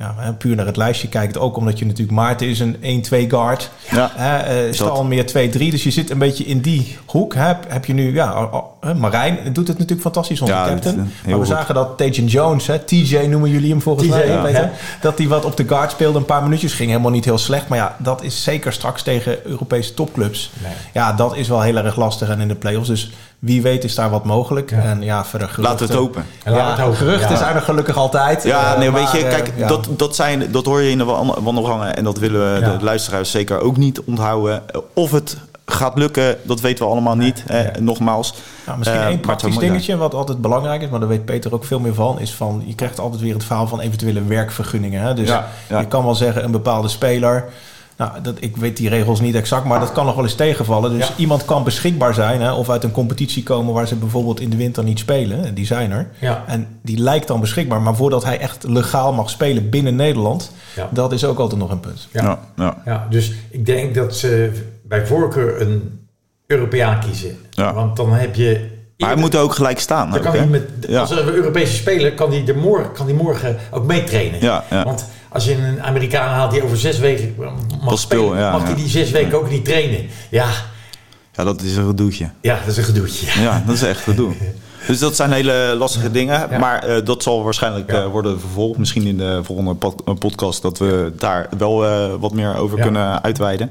[0.00, 1.38] ja, hè, puur naar het lijstje kijkt.
[1.38, 2.18] Ook omdat je natuurlijk...
[2.18, 3.70] Maarten is een 1-2 guard.
[3.90, 4.10] Ja.
[4.14, 5.70] Hè, eh, Stal meer 2-3.
[5.70, 7.34] Dus je zit een beetje in die hoek.
[7.34, 7.46] Hè.
[7.46, 8.14] Heb, heb je nu...
[8.14, 8.48] Ja,
[8.96, 10.96] Marijn doet het natuurlijk fantastisch, onze Ja, captain.
[10.96, 11.46] maar we goed.
[11.46, 14.48] zagen dat Tajan Jones, hè, TJ noemen jullie hem volgens TJ, mij, ja.
[14.48, 14.70] Ja.
[15.00, 17.68] dat hij wat op de guard speelde, een paar minuutjes ging helemaal niet heel slecht.
[17.68, 20.50] Maar ja, dat is zeker straks tegen Europese topclubs.
[20.62, 20.72] Nee.
[20.92, 22.88] Ja, dat is wel heel erg lastig en in de play-offs.
[22.88, 23.10] Dus
[23.40, 24.70] wie weet is daar wat mogelijk.
[24.70, 24.76] Ja.
[24.82, 25.62] En ja, verder geruchten.
[25.72, 26.24] Laten we het hopen.
[26.44, 26.96] En Ja, het hopen.
[26.96, 27.36] geruchten Ja.
[27.36, 28.42] zijn er gelukkig altijd.
[28.42, 31.04] Ja, Eh, nee, weet je, eh, kijk, dat, dat, zijn, dat hoor je in de
[31.04, 32.76] wan- wandelgangen en dat willen we Ja.
[32.76, 34.62] de luisteraars zeker ook niet onthouden.
[34.94, 37.44] Of het gaat lukken, dat weten we allemaal niet.
[37.48, 37.70] Ja.
[37.80, 38.34] Nogmaals.
[38.66, 41.64] Nou, misschien Eh, één praktisch dingetje wat altijd belangrijk is, maar daar weet Peter ook
[41.64, 45.02] veel meer van, is van je krijgt altijd weer het verhaal van eventuele werkvergunningen.
[45.02, 45.14] Hè?
[45.14, 45.78] Dus Ja, ja.
[45.80, 47.44] je kan wel zeggen een bepaalde speler.
[48.00, 50.98] Nou, dat, ik weet die regels niet exact, maar dat kan nog wel eens tegenvallen.
[50.98, 51.14] Dus Ja.
[51.16, 54.56] iemand kan beschikbaar zijn hè, of uit een competitie komen waar ze bijvoorbeeld in de
[54.56, 55.44] winter niet spelen.
[55.44, 56.08] En die zijn er.
[56.20, 56.44] Ja.
[56.46, 57.80] En die lijkt dan beschikbaar.
[57.80, 60.88] Maar voordat hij echt legaal mag spelen binnen Nederland, Ja.
[60.92, 62.08] dat is ook altijd nog een punt.
[62.12, 62.22] Ja.
[62.22, 62.76] Ja, ja.
[62.84, 64.52] Ja, dus ik denk dat ze
[64.84, 66.06] bij voorkeur een
[66.46, 67.36] Europeaan kiezen.
[67.50, 67.74] Ja.
[67.74, 68.78] Want dan heb je...
[68.98, 70.08] Maar hij moet ook gelijk staan.
[70.10, 71.00] Dan ook, kan hij met, Ja.
[71.00, 74.40] Als een Europese speler kan hij, de morgen, kan hij morgen ook meetrainen.
[74.40, 74.84] Ja, ja.
[74.84, 77.34] Want als je een Amerikaan haalt die over zes weken
[77.82, 80.06] mag spelen, ja, mag hij die zes weken ook niet trainen.
[80.30, 80.46] Ja,
[81.32, 82.30] ja, dat is een gedoetje.
[82.40, 83.40] ja dat is een gedoetje.
[83.42, 84.32] Ja, dat is echt gedoe.
[84.86, 86.46] Dus dat zijn hele lastige dingen.
[86.50, 86.58] Ja.
[86.58, 88.02] Maar eh, dat zal waarschijnlijk Ja.
[88.02, 88.78] eh, worden vervolgd.
[88.78, 91.84] Misschien in de volgende pod- eh, podcast dat we daar wel
[92.18, 92.82] wat meer over Ja.
[92.82, 93.70] kunnen uitweiden.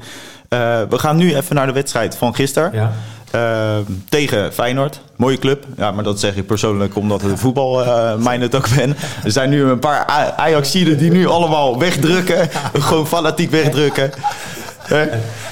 [0.90, 2.92] We gaan nu even naar de wedstrijd van gisteren.
[3.32, 3.78] Ja.
[3.78, 5.02] Eh, tegen Feyenoord.
[5.16, 5.66] Mooie club.
[5.78, 7.86] Ja, maar dat zeg ik persoonlijk omdat het voetbal
[8.18, 8.96] mijn het ook ben.
[9.24, 12.50] Er zijn nu een paar Ajaxiden die nu allemaal wegdrukken.
[12.74, 14.12] Gewoon fanatiek wegdrukken.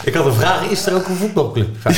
[0.04, 1.68] Ik had een vraag, is er ook een voetbalclub?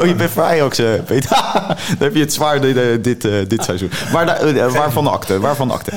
[0.00, 1.30] Oh, je bent voor Ajax, eh, Peter.
[1.98, 3.90] Dan heb je het zwaar dit, eh, dit, dit seizoen.
[4.12, 5.40] Maar waarvan de akte?
[5.40, 5.92] Waarvan de akte?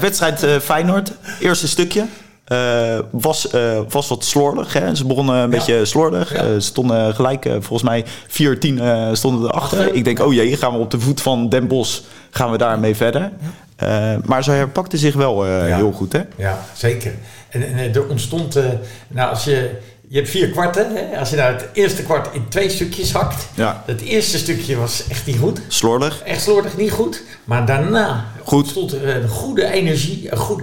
[0.00, 2.04] Wedstrijd Feyenoord, eerste stukje.
[2.44, 4.72] Eh, was, eh, was wat slordig.
[4.72, 4.94] Hè?
[4.94, 6.32] Ze begonnen een beetje slordig.
[6.32, 6.38] Ja.
[6.38, 9.78] Eh, ze stonden gelijk, volgens mij 4-10 eh, stonden erachter.
[9.78, 9.94] Achter.
[9.94, 12.94] Ik denk, oh jee, gaan we op de voet van Den Bosch, gaan we daarmee
[12.96, 13.32] verder.
[14.24, 15.76] Maar ze herpakte zich wel Ja.
[15.76, 16.20] heel goed, hè?
[16.36, 17.14] Ja, zeker.
[17.48, 18.58] En, en er ontstond,
[19.08, 19.70] nou als je,
[20.08, 20.86] je hebt vier kwarten.
[20.96, 21.18] Hè?
[21.18, 23.48] Als je nou het eerste kwart in twee stukjes hakt.
[23.54, 23.82] Ja.
[23.86, 25.60] Het eerste stukje was echt niet goed.
[25.68, 26.22] Slordig.
[26.24, 27.22] Echt slordig, niet goed.
[27.44, 28.58] Maar daarna Goed.
[28.62, 30.32] ontstond er een goede energie.
[30.32, 30.62] Een goed,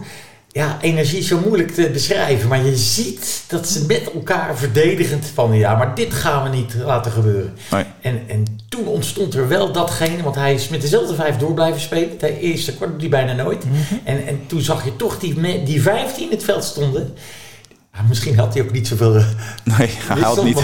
[0.52, 2.48] ja, energie is zo moeilijk te beschrijven.
[2.50, 5.54] Maar je ziet dat ze met elkaar verdedigend van...
[5.54, 7.54] Ja, maar dit gaan we niet laten gebeuren.
[7.72, 7.86] Nee.
[8.02, 11.82] En, en toen ontstond er wel datgene, want hij is met dezelfde vijf door blijven
[11.82, 12.18] spelen.
[12.20, 13.66] De eerste kwart doet hij bijna nooit.
[13.66, 13.76] Mhm.
[14.04, 17.14] en, en toen zag je toch die, die vijf die in het veld stonden.
[17.94, 19.16] Ja, misschien had hij ook niet zoveel.
[19.16, 19.26] eh,
[19.78, 20.60] Nee, hij wisdom niet.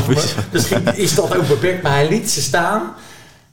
[0.52, 2.94] Misschien is dat ook beperkt, maar hij liet ze staan.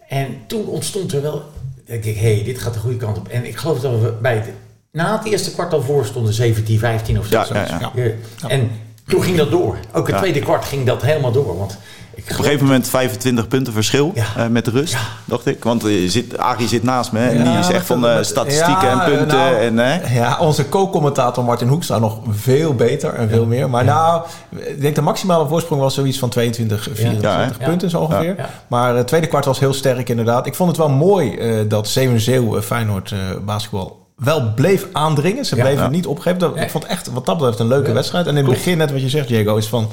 [0.08, 1.42] En toen ontstond er wel.
[1.86, 3.28] denk ik, hé, hey, dit gaat de goede kant op.
[3.28, 4.46] En ik geloof dat we bij het,
[4.94, 7.36] na het eerste kwart al voor stonden 17, 15 of zo.
[7.38, 7.70] Ja, zoiets.
[7.70, 8.02] ja, ja.
[8.42, 8.48] Ja.
[8.48, 8.70] En
[9.06, 9.76] toen ging dat door.
[9.92, 10.20] Ook het Ja.
[10.20, 11.58] tweede kwart ging dat helemaal door.
[11.58, 11.78] Want
[12.14, 14.24] ik Op een gegeven moment 25 punten verschil Ja.
[14.36, 14.98] eh, met de rust, Ja.
[15.24, 15.64] dacht ik.
[15.64, 18.26] Want eh, zit, Arie zit naast me hè, en Ja, die is echt van met-
[18.26, 19.36] statistieken ja, en punten.
[19.36, 20.14] nou, en, hè?
[20.14, 23.70] Ja, onze co-commentator Martin Hoekstra nog veel beter en veel meer.
[23.70, 24.22] Maar nou,
[24.56, 28.34] ik denk de maximale voorsprong was zoiets van 22, 24 Ja, punten zo ongeveer.
[28.36, 28.48] Ja.
[28.66, 30.46] Maar het tweede kwart was heel sterk inderdaad.
[30.46, 34.86] Ik vond het wel mooi eh, dat Zeeuwen Zeeuw eh, Feyenoord eh, basketbal wel bleef
[34.92, 35.44] aandringen.
[35.44, 35.88] Ze bleven Ja.
[35.88, 36.38] niet opgeven.
[36.38, 36.56] Dat.
[36.56, 38.26] Ik vond echt wat dat betreft een leuke wedstrijd.
[38.26, 39.88] En in het begin, net wat je zegt Diego, is van...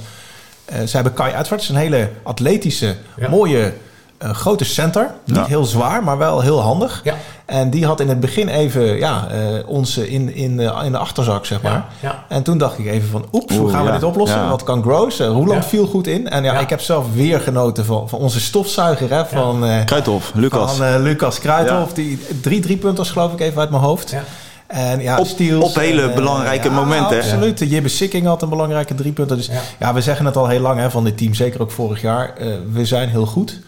[0.65, 2.95] eh ze hebben Kai Uitvaart, een hele atletische,
[3.29, 3.73] mooie,
[4.21, 5.12] eh, grote center.
[5.25, 5.45] Niet Ja.
[5.45, 7.01] heel zwaar, maar wel heel handig.
[7.03, 7.13] Ja.
[7.45, 9.38] En die had in het begin even ja, eh,
[9.69, 11.71] ons in, in, eh, in de achterzak, zeg maar.
[11.71, 12.23] Ja, ja.
[12.27, 14.39] En toen dacht ik even van, oeps, hoe gaan we dit oplossen?
[14.39, 14.49] ja.
[14.49, 15.19] Wat kan Gross?
[15.19, 15.69] Roeland Ja.
[15.69, 16.29] viel goed in.
[16.29, 16.60] En ja, Ja.
[16.60, 20.75] ik heb zelf weer genoten van, van onze stofzuiger, hè, van, eh Kruithof, Lucas.
[20.75, 21.88] van eh, Lucas Kruithof.
[21.88, 21.93] Ja.
[21.95, 24.10] Die drie driepunters geloof ik even uit mijn hoofd.
[24.10, 24.23] Ja.
[24.67, 25.63] En ja, Op- steals.
[25.63, 27.23] op hele en, belangrijke ja, momenten, hè?
[27.23, 27.60] Absoluut.
[27.60, 29.38] Jibbe Sikking had een belangrijke driepunter.
[29.38, 29.53] Dus ja.
[29.79, 29.93] Ja.
[29.93, 32.34] we zeggen het al heel lang hè, van dit team, zeker ook vorig jaar.
[32.38, 33.60] eh, we zijn heel goed.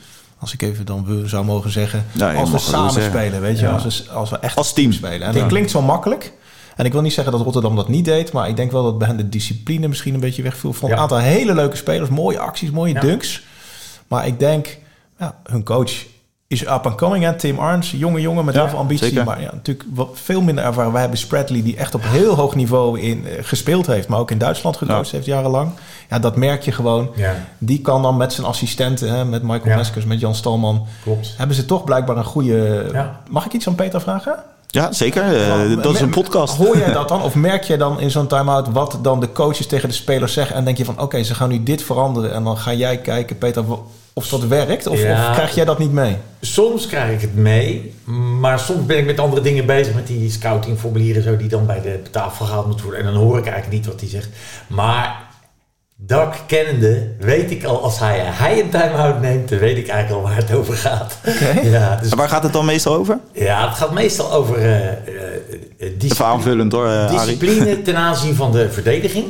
[0.43, 2.05] Als ik even dan we zou mogen zeggen.
[2.11, 3.11] Ja, je als we samen zeggen.
[3.11, 3.65] spelen, weet je.
[3.65, 3.71] Ja.
[3.71, 4.91] Als, we, als we echt Als team.
[4.91, 5.21] spelen.
[5.27, 6.33] En dat klinkt zo makkelijk.
[6.75, 8.31] En ik wil niet zeggen dat Rotterdam dat niet deed.
[8.31, 10.73] Maar ik denk wel dat bij hen de discipline misschien een beetje wegviel.
[10.73, 12.09] Van een aantal hele leuke spelers.
[12.09, 12.99] Mooie acties, mooie Ja.
[12.99, 13.43] dunks.
[14.07, 14.77] Maar ik denk,
[15.19, 15.91] ja, hun coach
[16.53, 17.23] is up and coming.
[17.23, 17.33] Hè?
[17.33, 19.07] Tim Arns, jonge jongen met Ja, heel veel ambitie.
[19.07, 19.23] zeker.
[19.25, 20.91] Maar ja, natuurlijk wat veel minder ervaren.
[20.91, 24.07] Wij hebben Spradley die echt op heel hoog niveau in, eh, gespeeld heeft.
[24.07, 25.15] Maar ook in Duitsland gecoacht Ja.
[25.15, 25.71] heeft jarenlang.
[26.09, 27.09] Ja, dat merk je gewoon.
[27.15, 27.35] Ja.
[27.57, 29.75] Die kan dan met zijn assistenten, hè, met Michael Ja.
[29.75, 30.85] Meskers, met Jan Stalman...
[31.03, 31.33] Klopt.
[31.37, 32.89] hebben ze toch blijkbaar een goede...
[32.91, 33.19] Ja.
[33.29, 34.35] Mag ik iets aan Peter vragen?
[34.73, 35.23] Ja, zeker.
[35.23, 36.57] Eh, dat is een podcast.
[36.57, 37.21] Hoor jij dat dan?
[37.27, 40.55] Of merk jij dan in zo'n time-out wat dan de coaches tegen de spelers zeggen?
[40.55, 42.33] En denk je van, oké, ze gaan nu dit veranderen.
[42.33, 43.63] En dan ga jij kijken, Peter,
[44.13, 44.87] of dat werkt?
[44.87, 45.29] Of, Ja.
[45.29, 46.17] of krijg jij dat niet mee?
[46.41, 47.93] Soms krijg ik het mee,
[48.39, 49.95] maar soms ben ik met andere dingen bezig.
[49.95, 53.05] Met die scoutingformulieren zo die dan bij de tafel gehaald moeten worden.
[53.05, 54.29] En dan hoor ik eigenlijk niet wat hij zegt.
[54.67, 55.21] Maar
[55.95, 60.23] Dak kennende weet ik al, als hij, hij een time-out neemt, dan weet ik eigenlijk
[60.23, 61.17] al waar het over gaat.
[61.63, 63.19] Ja, dus, En waar gaat het dan meestal over?
[63.33, 64.99] ja, het gaat meestal over eh, eh, eh,
[65.77, 69.25] Even discipline, aanvullend hoor, eh, discipline ten aanzien van de verdediging.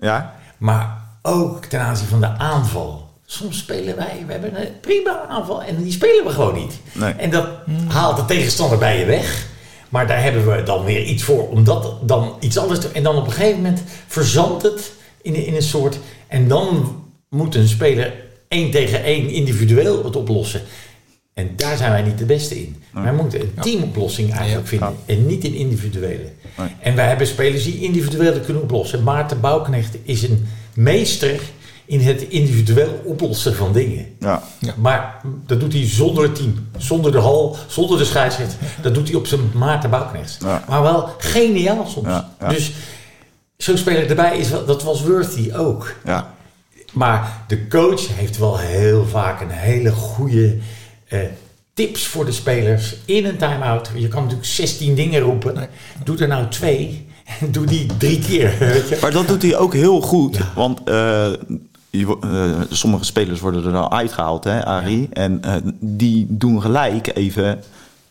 [0.00, 0.34] Ja?
[0.58, 3.08] Maar ook ten aanzien van de aanval.
[3.26, 6.74] Soms spelen wij, we hebben een prima aanval en die spelen we gewoon niet.
[6.92, 7.12] Nee.
[7.12, 7.46] En dat
[7.88, 9.46] haalt de tegenstander bij je weg.
[9.88, 12.88] Maar daar hebben we dan weer iets voor om dat dan iets anders te...
[12.92, 14.92] En dan op een gegeven moment verzandt het
[15.26, 15.98] in, in een soort...
[16.26, 16.96] En dan
[17.28, 18.12] moet een speler
[18.48, 20.60] één tegen één individueel het oplossen.
[21.34, 22.82] En daar zijn wij niet de beste in.
[22.92, 26.30] Wij moeten een teamoplossing eigenlijk vinden en niet een individuele.
[26.58, 26.68] Nee.
[26.80, 29.02] En wij hebben spelers die individueel kunnen oplossen.
[29.02, 31.40] Maarten Bouwknecht is een meester
[31.84, 34.06] in het individueel oplossen van dingen.
[34.20, 34.42] Ja.
[34.76, 38.58] Maar dat doet hij zonder het team, zonder de hal, zonder de scheidsrechter.
[38.82, 40.38] Dat doet hij op zijn Maarten Bouwknecht.
[40.42, 40.64] Ja.
[40.68, 42.06] Maar wel geniaal soms.
[42.06, 42.48] Ja, ja.
[42.48, 42.72] Dus
[43.56, 45.94] zo'n speler erbij, is dat was Worthy ook.
[46.04, 46.34] Ja.
[46.92, 50.56] Maar de coach heeft wel heel vaak een hele goede
[51.08, 51.20] eh,
[51.74, 53.90] tips voor de spelers in een time-out.
[53.94, 55.68] Je kan natuurlijk 16 dingen roepen.
[56.04, 57.06] Doe er nou twee.
[57.40, 58.54] en Doe die drie keer.
[58.58, 58.98] Weet je.
[59.00, 60.36] Maar dat doet hij ook heel goed.
[60.36, 60.52] Ja.
[60.54, 61.32] Want eh,
[61.90, 65.08] je eh, sommige spelers worden er dan uitgehaald, hè, Arie.
[65.12, 65.40] En
[65.80, 67.62] die doen gelijk even...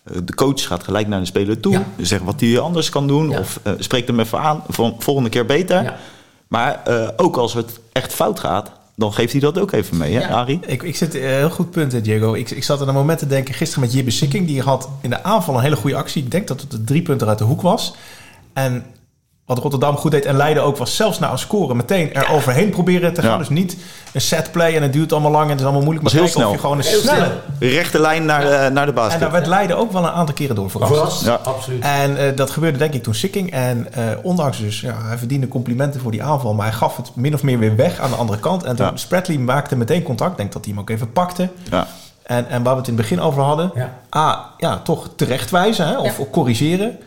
[0.05, 1.71] eh, de coach gaat gelijk naar de speler toe.
[1.71, 1.85] Ja.
[1.97, 3.29] Zegt wat hij anders kan doen.
[3.29, 3.39] Ja.
[3.39, 4.63] Of eh, spreekt hem even aan.
[4.67, 5.83] Van volgende keer beter.
[5.83, 5.97] Ja.
[6.47, 8.71] Maar eh, ook als het echt fout gaat...
[8.95, 10.27] dan geeft hij dat ook even mee, hè, Ja.
[10.27, 10.59] Arie?
[10.65, 12.33] Ik, ik zit heel goed punt, Diego.
[12.33, 14.47] Ik, ik zat aan een moment te denken gisteren met Jibbe Sikking.
[14.47, 16.23] Die had in de aanval een hele goede actie.
[16.23, 17.95] Ik denk dat het de drie punten uit de hoek was.
[18.53, 18.85] En
[19.45, 22.69] wat Rotterdam goed deed en Leiden ook was zelfs na een score meteen er overheen
[22.69, 23.31] proberen te gaan.
[23.31, 23.37] Ja.
[23.37, 23.77] Dus niet
[24.13, 26.03] een set play en het duurt allemaal lang en het is allemaal moeilijk.
[26.05, 27.25] Maar heel kijken of je gewoon Heel een snelle...
[27.57, 27.69] snel.
[27.71, 29.19] Rechte lijn naar, de, naar de En basket.
[29.19, 31.25] daar werd Leiden ook wel een aantal keren door verrast.
[31.25, 31.39] Ja.
[31.43, 31.83] absoluut.
[31.83, 33.51] En eh, dat gebeurde denk ik toen Sikking.
[33.51, 36.53] En eh, ondanks dus, ja, hij verdiende complimenten voor die aanval.
[36.53, 38.63] Maar hij gaf het min of meer weer weg aan de andere kant.
[38.63, 38.91] En toen Ja.
[38.95, 40.31] Spratley maakte meteen contact.
[40.31, 41.49] Ik denk dat hij hem ook even pakte.
[41.71, 41.87] Ja.
[42.23, 43.71] En, en waar we het in het begin over hadden.
[43.75, 43.93] Ja.
[44.15, 46.23] A, ja, toch terechtwijzen hè, of Ja.
[46.31, 46.97] corrigeren.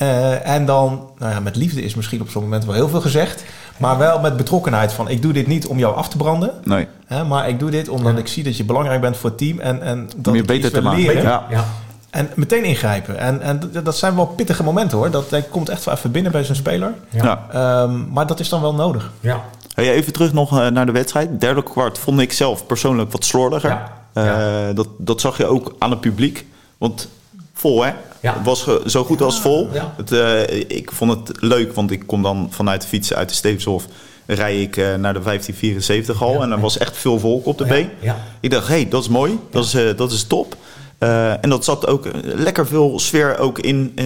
[0.00, 3.00] Eh, en dan, nou ja, met liefde is misschien op zo'n moment wel heel veel
[3.00, 3.44] gezegd.
[3.76, 6.50] Maar wel met betrokkenheid van, ik doe dit niet om jou af te branden.
[6.64, 6.86] Nee.
[7.06, 9.58] Hè, maar ik doe dit omdat ik zie dat je belangrijk bent voor het team.
[9.58, 11.02] En, en dat Om je ik beter iets te maken.
[11.02, 11.22] leren.
[11.22, 11.46] Ja.
[11.50, 11.64] Ja.
[12.10, 13.18] En meteen ingrijpen.
[13.18, 15.10] En, en dat zijn wel pittige momenten hoor.
[15.10, 16.94] Dat, dat komt echt wel even binnen bij zo'n speler.
[17.10, 17.24] Ja.
[17.24, 17.46] Ja.
[17.82, 19.10] Ehm, maar dat is dan wel nodig.
[19.20, 19.40] Ja.
[19.74, 21.40] Hey, even terug nog eh, naar de wedstrijd.
[21.40, 23.70] Derde kwart vond ik zelf persoonlijk wat slordiger.
[23.70, 23.92] Ja.
[24.68, 26.46] Eh, dat, dat zag je ook aan het publiek.
[26.78, 27.08] Want
[27.60, 27.92] vol, hè?
[28.20, 28.34] Ja.
[28.34, 29.68] Het was zo goed als vol.
[29.72, 29.94] Ja.
[29.96, 33.34] Het, eh, ik vond het leuk, want ik kom dan vanuit de fietsen uit de
[33.34, 33.86] Stevenshof...
[34.26, 36.32] rij ik eh, naar de 1574 al.
[36.32, 36.40] Ja.
[36.40, 37.90] En er was echt veel volk op de been.
[38.40, 39.38] Ik dacht, hé, hey, dat is mooi.
[39.50, 40.56] Dat, is, eh, dat is top.
[41.40, 43.98] En dat zat ook lekker veel sfeer ook in.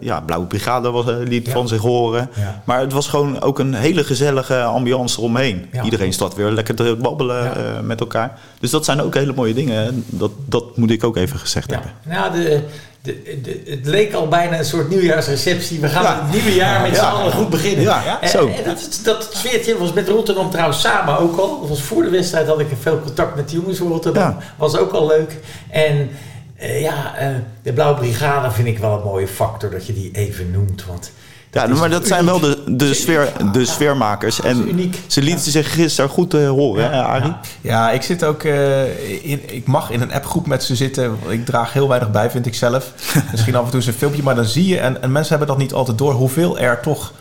[0.00, 2.30] ja, Blauwe Brigade was, liet van zich horen.
[2.64, 5.70] Maar het was gewoon ook een hele gezellige ambiance eromheen.
[5.84, 7.52] Iedereen staat weer lekker te babbelen
[7.86, 8.38] met elkaar.
[8.60, 10.04] Dus dat zijn ook hele mooie dingen.
[10.06, 11.92] Dat, dat moet ik ook even gezegd hebben.
[12.04, 12.62] Nou, de,
[13.02, 15.80] de, de, het leek al bijna een soort nieuwjaarsreceptie.
[15.80, 16.22] We gaan Ja.
[16.22, 17.10] het nieuwe jaar met z'n Ja.
[17.10, 17.82] allen goed beginnen.
[17.82, 18.46] Ja, En- zo.
[18.48, 21.60] En dat, dat sfeertje was met Rotterdam trouwens samen ook al.
[21.60, 24.36] Dat was voor de wedstrijd had ik veel contact met de jongens van Rotterdam.
[24.56, 25.36] Was ook al leuk.
[25.70, 26.10] En
[26.56, 27.28] eh, ja, eh,
[27.62, 30.84] de Blauwe Brigade vind ik wel een mooie factor dat je die even noemt.
[30.86, 31.10] Want
[31.52, 34.36] Ja, maar dat zijn wel de, de, sfeer, de sfeermakers.
[34.36, 34.96] dat En uniek.
[35.06, 37.32] ze lieten zich gisteren goed eh, horen, hè, Arie?
[37.60, 37.90] Ja.
[37.90, 38.42] Ik zit ook.
[38.42, 41.16] eh, in, ik mag in een appgroep met ze zitten.
[41.28, 42.92] Ik draag heel weinig bij, vind ik zelf.
[43.30, 44.78] Misschien af en toe eens een filmpje, maar dan zie je.
[44.78, 46.12] En, en mensen hebben dat niet altijd door.
[46.12, 47.12] Hoeveel er toch.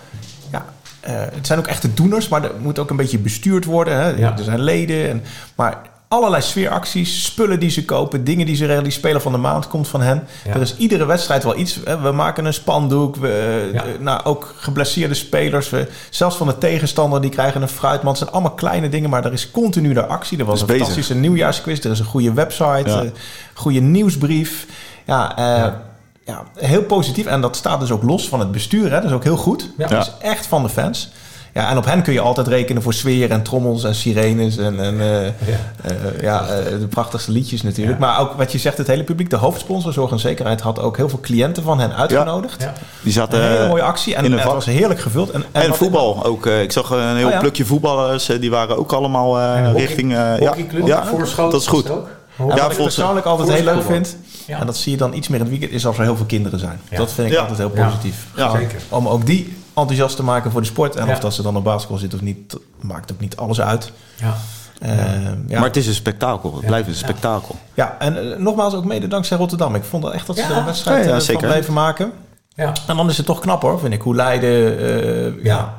[0.52, 0.66] Ja,
[1.00, 3.94] eh, het zijn ook echte doeners, maar er moet ook een beetje bestuurd worden.
[3.96, 4.08] Hè?
[4.10, 4.38] Ja.
[4.38, 5.10] Er zijn leden.
[5.10, 5.24] En,
[5.56, 8.84] maar allerlei sfeeracties, spullen die ze kopen, dingen die ze regelen.
[8.84, 10.28] Die speler van de maand komt van hen.
[10.46, 10.54] Ja.
[10.54, 11.80] Er is iedere wedstrijd wel iets.
[11.86, 12.00] Hè?
[12.02, 13.16] We maken een spandoek.
[13.16, 13.84] We, Ja.
[13.84, 15.70] eh, nou, ook geblesseerde spelers.
[15.70, 18.20] We, zelfs van de tegenstander, die krijgen een fruitmand.
[18.20, 20.38] Het zijn allemaal kleine dingen, maar er is continu de actie.
[20.40, 20.82] Er was een bezig.
[20.82, 21.80] fantastische nieuwjaarsquiz.
[21.86, 23.00] Er is een goede website, Ja.
[23.02, 23.14] een
[23.54, 24.66] goede nieuwsbrief.
[25.06, 25.82] Ja, eh, ja.
[26.26, 26.44] Ja.
[26.56, 27.26] heel positief.
[27.26, 28.84] En dat staat dus ook los van het bestuur.
[28.92, 28.96] Hè?
[28.96, 29.70] Dat is ook heel goed.
[29.78, 29.88] Ja.
[29.88, 31.12] Dat is echt van de fans.
[31.58, 34.80] Ja, en op hen kun je altijd rekenen voor sfeer en trommels en sirenes en,
[34.80, 35.32] en eh, Ja.
[35.84, 38.00] eh, ja, eh, de prachtigste liedjes natuurlijk.
[38.00, 38.06] Ja.
[38.06, 40.98] Maar ook wat je zegt, het hele publiek, de hoofdsponsor Zorg en Zekerheid had ook
[40.98, 42.62] heel veel cliënten van hen uitgenodigd.
[42.62, 42.74] Ja.
[43.02, 45.32] Die zaten Een hele mooie actie en, in een het was heerlijk gevuld.
[45.32, 46.46] En, En, voetbal ook.
[46.46, 47.40] eh, ik zag een heel Oh ja.
[47.40, 48.26] plukje voetballers.
[48.26, 50.12] die waren ook allemaal eh, richting...
[50.16, 50.56] eh, ja,
[51.50, 51.90] dat is goed.
[51.90, 51.96] En
[52.38, 54.18] Ja, wat ik persoonlijk altijd heel leuk vind,
[54.48, 54.60] Ja.
[54.60, 56.26] en dat zie je dan iets meer in het weekend, is als er heel veel
[56.26, 56.80] kinderen zijn.
[56.90, 56.98] Ja.
[56.98, 57.40] Dat vind ik Ja.
[57.40, 58.28] altijd heel positief.
[58.36, 58.82] Zeker.
[58.90, 60.96] Om ook die enthousiast te maken voor de sport.
[60.96, 61.12] En Ja.
[61.12, 63.92] of dat ze dan op basketbal zitten of niet, maakt ook niet alles uit.
[64.16, 64.36] Ja.
[64.82, 64.90] Eh,
[65.48, 65.58] ja.
[65.60, 66.52] Maar het is een spektakel.
[66.54, 66.68] Het Ja.
[66.68, 67.56] blijft een spektakel.
[67.74, 69.76] ja, en eh, nogmaals ook mede dankzij Rotterdam.
[69.76, 70.50] Ik vond dat echt dat ze Ja.
[70.50, 72.12] er een wedstrijd Ja, ja, eh, van blijven maken.
[72.56, 72.74] Ja.
[72.88, 74.02] En dan is het toch knap hoor, vind ik.
[74.02, 74.80] Hoe Leiden,
[75.38, 75.76] eh, ja.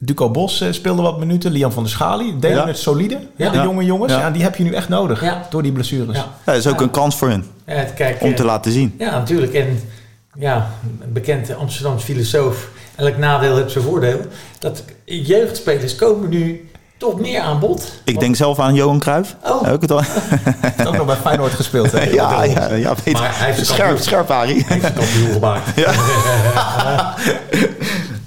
[0.00, 1.50] Duco Bos speelde wat minuten.
[1.50, 2.66] Lian van der Schali deden Ja.
[2.66, 3.18] het solide.
[3.36, 3.50] Ja.
[3.50, 4.12] de jonge jongens.
[4.12, 4.18] Ja.
[4.18, 4.30] Ja.
[4.30, 5.46] die heb je nu echt nodig Ja.
[5.50, 6.16] door die blessures.
[6.16, 6.22] Ja.
[6.22, 8.94] Ja, dat is ook een kans voor hun Ja, het- kijk, om te laten zien.
[8.98, 9.52] Ja, natuurlijk.
[9.54, 9.80] En
[10.34, 12.68] ja, een bekende Amsterdamse filosoof.
[12.98, 14.18] Elk nadeel heeft zijn voordeel.
[14.58, 17.92] Dat jeugdspelers komen nu toch meer aan bod.
[18.04, 19.36] Ik denk zelf aan Johan Cruijff.
[19.44, 19.62] Oh.
[19.62, 20.00] Heb ik het al?
[20.02, 21.92] Heeft ook nog bij Feyenoord gespeeld.
[21.92, 22.02] Hè?
[22.02, 24.64] ja, ja, ja, weet Maar hij heeft Scherp, scherp, Arie.
[24.66, 25.70] Hij heeft een kampioen gemaakt.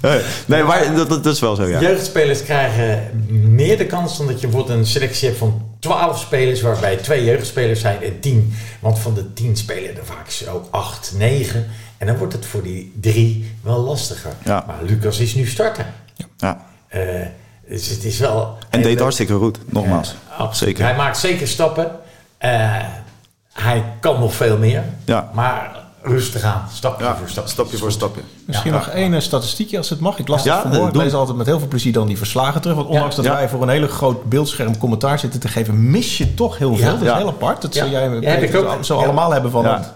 [0.46, 1.80] Nee, maar dat, dat is wel zo, ja.
[1.80, 6.60] Jeugdspelers krijgen meer de kans dan dat je bijvoorbeeld een selectie hebt van 12 spelers,
[6.60, 8.54] waarbij twee jeugdspelers zijn en 10.
[8.80, 11.66] Want van de 10 spelen er vaak zo 8, 9.
[11.98, 14.32] En dan wordt het voor die drie wel lastiger.
[14.44, 14.64] Ja.
[14.66, 15.86] Maar Lucas is nu starter.
[16.36, 16.66] ja.
[16.88, 17.00] Eh,
[17.68, 18.58] dus het is wel.
[18.70, 20.14] En deed hartstikke goed, nogmaals.
[20.38, 20.52] Ja.
[20.52, 20.84] Zeker.
[20.84, 21.90] Hij maakt zeker stappen.
[22.38, 22.84] Eh,
[23.52, 24.84] hij kan nog veel meer.
[25.04, 25.30] Ja.
[25.34, 26.62] Maar rustig aan.
[26.72, 27.50] Stapje Ja, voor stapje.
[27.50, 28.20] stapje voor stapje.
[28.46, 28.78] Misschien Ja.
[28.78, 30.18] nog één eh, statistiekje als het mag.
[30.18, 30.86] Ik las Ja, het vanmorgen.
[30.88, 31.02] Ik doe.
[31.02, 32.76] lees altijd met heel veel plezier dan die verslagen terug.
[32.76, 33.22] Want ondanks Ja.
[33.22, 33.38] dat Ja.
[33.38, 36.84] wij voor een hele groot beeldscherm commentaar zitten te geven, mis je toch heel veel.
[36.86, 36.92] Ja.
[36.92, 37.16] Dat is Ja.
[37.16, 37.62] heel apart.
[37.62, 37.82] Dat Ja.
[37.82, 38.84] zul jij Peter, ik ook.
[38.84, 39.02] zo Ja.
[39.04, 39.76] allemaal hebben van Ja.
[39.76, 39.92] dat.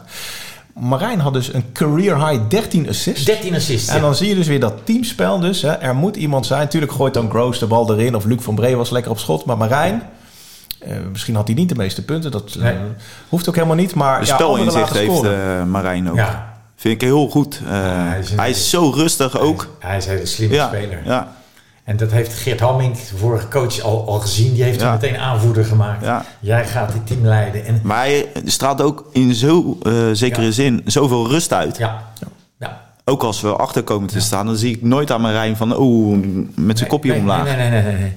[0.74, 3.24] Marijn had dus een career high 13 assists.
[3.24, 3.88] 13 assists.
[3.88, 5.62] En dan zie je dus weer dat teamspel dus.
[5.62, 5.70] Hè.
[5.72, 6.68] Er moet iemand zijn.
[6.68, 8.14] Tuurlijk gooit dan Groos de bal erin.
[8.16, 9.44] Of Luc van Bree was lekker op schot.
[9.44, 10.02] Maar Marijn...
[10.78, 12.30] eh, misschien had hij niet de meeste punten.
[12.30, 12.76] Dat eh, Nee.
[13.28, 13.94] hoeft ook helemaal niet.
[13.94, 16.16] Maar De ja, spelinzicht heeft eh, Marijn ook.
[16.16, 16.54] Ja.
[16.76, 17.60] Vind ik heel goed.
[17.64, 17.70] Eh,
[18.08, 19.76] hij is een- hij is zo rustig ook.
[19.78, 21.00] Hij is een hele slimme Ja, speler.
[21.04, 21.32] ja,
[21.84, 24.54] En dat heeft Geert Hamming, de vorige coach, al, al gezien.
[24.54, 24.90] Die heeft Ja.
[24.90, 26.04] hem meteen aanvoerder gemaakt.
[26.04, 26.24] Ja.
[26.40, 27.64] Jij gaat dit team leiden.
[27.64, 30.50] En, maar hij straalt ook in zo eh, zekere Ja.
[30.52, 31.76] zin zoveel rust uit.
[31.78, 32.02] ja.
[32.58, 32.80] ja.
[33.04, 36.18] Ook als we achter komen te staan, dan zie ik nooit aan Marijn van oeh,
[36.54, 37.44] met zijn kopje nee, omlaag.
[37.44, 38.12] Nee, nee, nee, nee, nee.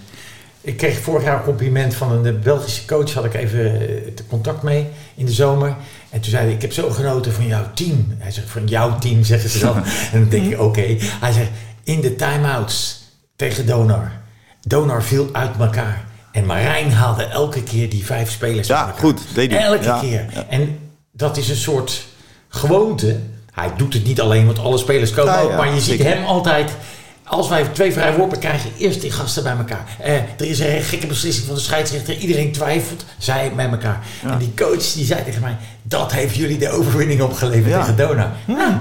[0.62, 3.14] Ik kreeg vorig jaar een compliment van een de Belgische coach.
[3.14, 5.76] Had ik even eh, contact mee in de zomer.
[6.10, 8.14] En toen zei hij, ik heb zo genoten van jouw team.
[8.18, 9.76] Hij zegt, van jouw team zeggen ze dan.
[10.14, 10.95] en dan denk ik, oké.
[10.99, 11.49] Hij zegt,
[11.84, 13.03] in de time-outs
[13.36, 14.12] tegen Donar.
[14.68, 16.05] Donar viel uit elkaar.
[16.32, 19.01] En Marijn haalde elke keer die vijf spelers Ja, uit elkaar.
[19.03, 19.60] goed, deed hij.
[19.64, 20.26] Elke Ja, keer.
[20.34, 20.45] ja.
[20.49, 20.80] En
[21.12, 22.05] dat is een soort
[22.49, 23.20] gewoonte.
[23.51, 25.55] Hij doet het niet alleen, want alle spelers komen ook.
[25.55, 26.72] maar je ziet hem altijd...
[27.30, 29.86] Als wij twee vrije worpen krijgen, eerst die gasten bij elkaar.
[30.00, 32.18] Eh, er is een gekke beslissing van de scheidsrechter.
[32.18, 34.00] Iedereen twijfelt, zij bij elkaar.
[34.24, 35.58] En die coach die zei tegen mij...
[35.84, 37.80] Dat heeft jullie de overwinning opgeleverd Ja.
[37.80, 38.34] tegen Dona.
[38.48, 38.74] Nou,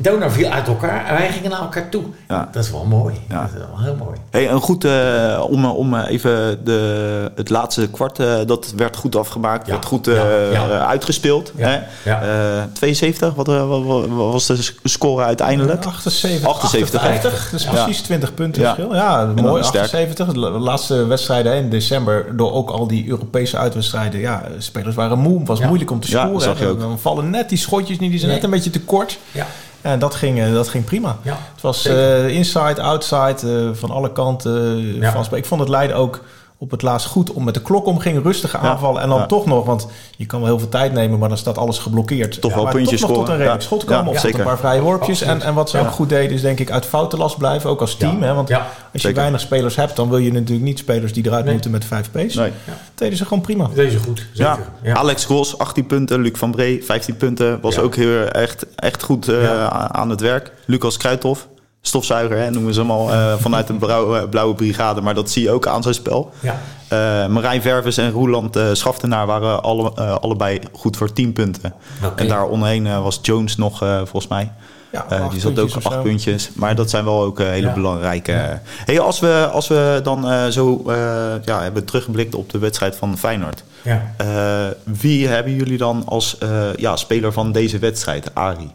[0.00, 2.02] Dona viel uit elkaar en wij gingen naar elkaar toe.
[2.28, 2.48] Ja.
[2.52, 3.14] Dat is wel mooi.
[3.28, 3.40] Ja.
[3.40, 4.18] Dat is wel heel mooi.
[4.30, 8.96] Hey, een goed, eh, om, om eh, even de, het laatste kwart, eh, dat werd
[8.96, 9.66] goed afgemaakt.
[9.66, 9.72] Ja.
[9.72, 10.14] Werd goed eh,
[10.52, 10.68] Ja, ja.
[10.70, 11.52] eh, uitgespeeld.
[11.56, 11.80] Ja, Hè?
[12.10, 12.22] ja.
[12.58, 15.84] Eh, 72, wat, eh, wat, wat was de score uiteindelijk?
[15.86, 17.50] 78, 78, 58.
[17.50, 17.70] Dat is Ja.
[17.84, 18.74] precies 20 punten Ja.
[18.74, 18.94] verschil.
[18.94, 19.62] Ja, mooi.
[19.64, 19.84] sterk.
[19.84, 20.32] 78.
[20.32, 24.20] De laatste wedstrijden in december, door ook al die Europese uitwedstrijden.
[24.20, 25.38] Ja, spelers waren moe.
[25.38, 25.66] Het was Ja.
[25.66, 26.40] moeilijk om te Ja, scoren.
[26.40, 26.80] zag je ook.
[26.80, 28.10] Dan vallen net die schotjes niet.
[28.10, 28.40] Die zijn Nee.
[28.40, 29.18] net een beetje te kort.
[29.32, 29.46] Ja.
[29.80, 31.16] En dat ging, eh, dat ging prima.
[31.22, 34.76] Ja, het was eh, inside, outside, eh, van alle kanten.
[35.00, 35.24] Ja.
[35.30, 36.20] Ik vond het Leiden ook
[36.60, 38.22] op het laatst goed om met de klok omging.
[38.22, 39.02] Rustige aanvallen.
[39.02, 39.26] En dan Ja.
[39.26, 42.40] toch nog, want je kan wel heel veel tijd nemen, maar dan staat alles geblokkeerd.
[42.40, 43.32] Toch wel puntjes toch nog tot scoren.
[43.32, 43.66] een redelijk Ja.
[43.66, 44.02] schot komen.
[44.04, 44.38] Ja, of tot zeker.
[44.40, 45.20] een paar vrije worpjes.
[45.22, 45.82] En, en wat ze Ja.
[45.82, 47.70] ook goed deden, is denk ik uit foutenlast blijven.
[47.70, 48.18] Ook als team.
[48.20, 48.26] Ja.
[48.26, 48.34] Hè?
[48.34, 48.56] Want Ja.
[48.58, 49.16] als je Zeker.
[49.16, 51.52] weinig spelers hebt, dan wil je natuurlijk niet spelers die eruit Nee.
[51.52, 52.34] moeten met vijf P's.
[52.34, 52.52] Nee.
[52.66, 53.68] Dat deden ze gewoon prima.
[53.74, 54.52] Deze goed, zeker.
[54.52, 54.58] Ja.
[54.82, 54.94] Ja.
[54.94, 56.20] Alex Gros, 18 punten.
[56.20, 57.58] Luc van Bree, 15 punten.
[57.60, 57.80] Was Ja.
[57.80, 59.68] ook heel, echt, echt goed eh, Ja.
[59.92, 60.52] aan het werk.
[60.66, 61.48] Lucas Kruithof,
[61.80, 63.12] stofzuiger, hè, noemen ze hem al.
[63.12, 65.00] eh, vanuit de blauwe, blauwe brigade.
[65.00, 66.30] Maar dat zie je ook aan zijn spel.
[66.40, 66.60] Ja.
[66.88, 71.72] Eh, Marijn Verves en Roeland eh, Schaftenaar waren alle, eh, allebei goed voor 10 punten.
[72.16, 74.52] En daar eh, was Jones nog, eh, volgens mij.
[74.92, 76.02] Ja, Eh, die zat ook acht zo.
[76.02, 76.50] puntjes.
[76.54, 77.72] Maar dat zijn wel ook eh, hele Ja.
[77.74, 78.60] belangrijke.
[78.84, 80.94] Hey, als, we, als we dan eh, zo eh,
[81.44, 83.64] ja, hebben teruggeblikt op de wedstrijd van Feyenoord.
[83.82, 84.14] Ja.
[84.16, 84.26] Eh,
[84.84, 88.70] wie hebben jullie dan als eh, ja, speler van deze wedstrijd, Ari?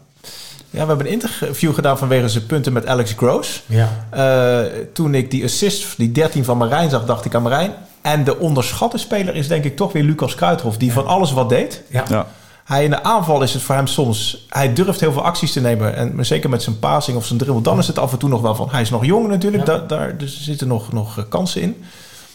[0.74, 3.62] Ja, we hebben een interview gedaan vanwege zijn punten met Alex Gross.
[3.66, 4.06] Ja.
[4.10, 7.72] Eh, toen ik die assist, die 13 van Marijn zag, dacht ik aan Marijn.
[8.00, 11.48] En de onderschatte speler is denk ik toch weer Lucas Kruithof, die van alles wat
[11.48, 11.82] deed.
[11.90, 12.04] Ja.
[12.08, 12.26] Ja.
[12.64, 14.46] Hij in de aanval is het voor hem soms...
[14.48, 15.96] Hij durft heel veel acties te nemen.
[15.96, 17.62] En zeker met zijn passing of zijn dribbel.
[17.62, 18.68] Dan is het af en toe nog wel van...
[18.70, 19.66] Hij is nog jong natuurlijk.
[19.66, 19.72] Ja.
[19.72, 21.84] Daar, daar dus zitten nog, nog kansen in.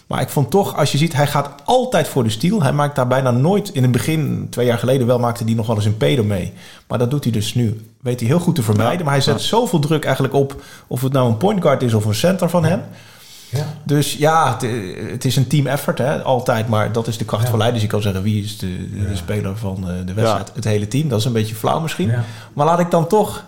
[0.10, 1.14] Maar ik vond toch, als je ziet...
[1.14, 2.62] Hij gaat altijd voor de stiel.
[2.62, 3.70] Hij maakt daar bijna nooit...
[3.70, 6.54] In het begin, twee jaar geleden wel, maakte hij nog wel eens een pedo mee.
[6.88, 7.86] Maar dat doet hij dus nu.
[8.02, 8.98] Weet hij heel goed te vermijden.
[8.98, 9.04] Ja.
[9.04, 10.62] Maar hij zet zoveel druk eigenlijk op...
[10.88, 12.82] Of het nou een point guard is of een center van hem.
[13.50, 13.66] Ja.
[13.84, 14.72] Dus ja, het,
[15.12, 16.68] het is een team effort, hè, altijd.
[16.68, 17.50] Maar dat is de kracht Ja.
[17.50, 17.80] van Leiden.
[17.80, 20.52] Dus je kan zeggen, wie is de, de speler van eh, de wedstrijd?
[20.54, 21.08] Het hele team.
[21.10, 22.12] Dat is een beetje flauw misschien.
[22.54, 23.44] Maar laat ik dan toch...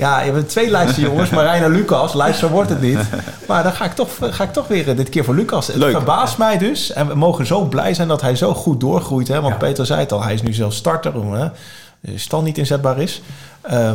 [0.00, 2.14] Ja, je hebt twee lijsten jongens, Marijn en Lucas.
[2.14, 2.98] Lijster wordt het niet.
[3.48, 5.66] Maar dan ga ik toch, ga ik toch weer eh, dit keer voor Lucas.
[5.66, 5.90] Het Leuk.
[5.92, 6.92] verbaast mij dus.
[6.92, 9.28] En we mogen zo blij zijn dat hij zo goed doorgroeit.
[9.28, 9.40] Hè?
[9.40, 9.58] Want Ja.
[9.58, 11.34] Peter zei het al, hij is nu zelfs starter.
[11.36, 11.48] Hè?
[12.00, 13.22] De stand niet inzetbaar is.
[13.60, 13.94] Ehm,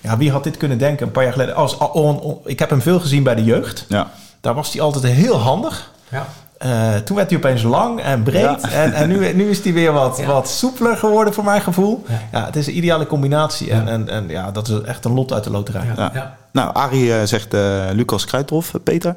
[0.00, 1.54] ja, wie had dit kunnen denken een paar jaar geleden?
[1.54, 3.84] Als, on- on- ik heb hem veel gezien bij de jeugd.
[3.88, 4.10] Ja.
[4.40, 5.90] Daar was hij altijd heel handig.
[6.08, 6.26] Ja.
[6.58, 8.42] Eh, toen werd hij opeens lang en breed.
[8.62, 8.68] Ja.
[8.70, 10.26] En, en nu, nu is hij weer wat, Ja.
[10.26, 12.04] wat soepeler geworden voor mijn gevoel.
[12.08, 12.38] Ja.
[12.38, 12.44] Ja.
[12.46, 13.70] het is een ideale combinatie.
[13.70, 15.84] En, en, en ja, dat is echt een lot uit de loterij.
[15.86, 15.92] Ja.
[15.96, 16.10] Ja.
[16.14, 16.36] Ja.
[16.52, 18.72] Nou, Arie eh, zegt eh, Lucas Kruithof.
[18.84, 19.16] Peter,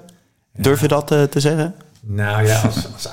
[0.58, 1.76] durf je dat eh, te zeggen?
[2.02, 3.12] Nou ja, als, als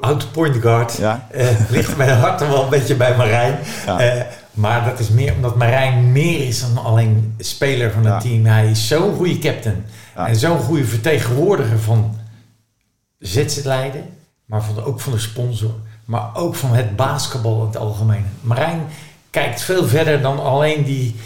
[0.00, 1.26] oud point guard Ja.
[1.30, 3.58] eh, ligt mijn hart er wel een beetje bij Marijn.
[3.86, 4.00] Ja.
[4.00, 8.28] Eh, maar dat is meer omdat Marijn meer is dan alleen speler van het Ja.
[8.30, 8.44] team.
[8.46, 9.84] Hij is zo'n goede captain.
[10.16, 10.26] Ja.
[10.28, 12.16] En zo'n goede vertegenwoordiger van
[13.20, 14.08] ZZ Leiden.
[14.44, 15.74] Maar van de, ook van de sponsor.
[16.04, 18.26] Maar ook van het basketbal in het algemeen.
[18.40, 18.86] Marijn
[19.30, 21.16] kijkt veel verder dan alleen die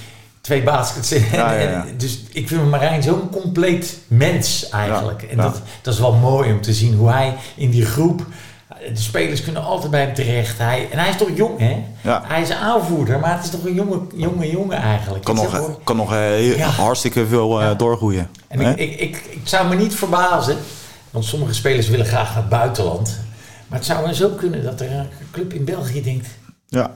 [0.41, 1.09] twee baskets.
[1.09, 1.87] Ja, ja, ja.
[1.97, 5.23] Dus ik vind Marijn zo'n compleet mens eigenlijk.
[5.23, 8.27] En dat, dat is wel mooi om te zien hoe hij in die groep...
[8.95, 10.59] De spelers kunnen altijd bij hem terecht.
[10.59, 11.85] Hij, en hij is toch jong, hè?
[12.01, 12.23] Ja.
[12.25, 15.25] Hij is aanvoerder, maar het is toch een jonge jonge, jongen eigenlijk.
[15.25, 18.31] Kan nog, kan nog eh, heel- hartstikke veel eh, doorgroeien.
[18.49, 20.57] En ik, ik, ik zou me niet verbazen,
[21.13, 23.19] want sommige spelers willen graag naar het buitenland.
[23.67, 26.27] Maar het zou wel zo kunnen dat er een club in België denkt,
[26.69, 26.91] ja.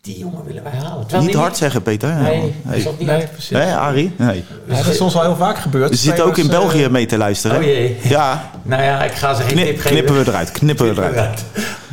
[0.00, 1.02] die jongen willen wij halen.
[1.06, 2.14] Terwijl Niet hard zeggen, Peter.
[2.14, 3.50] Nee, Nee, dat niet Nee, precies.
[3.50, 4.12] nee Arie?
[4.16, 4.44] Nee.
[4.68, 5.90] Ja, dat is ons al heel vaak gebeurd.
[5.90, 7.56] Je zit ook in België eh, mee te luisteren.
[7.56, 7.98] Oh jee.
[8.02, 9.90] Ja, Nou ja, ik ga ze geen Knip- tip geven.
[9.90, 10.50] knippen we eruit.
[10.50, 11.44] Knippen we eruit.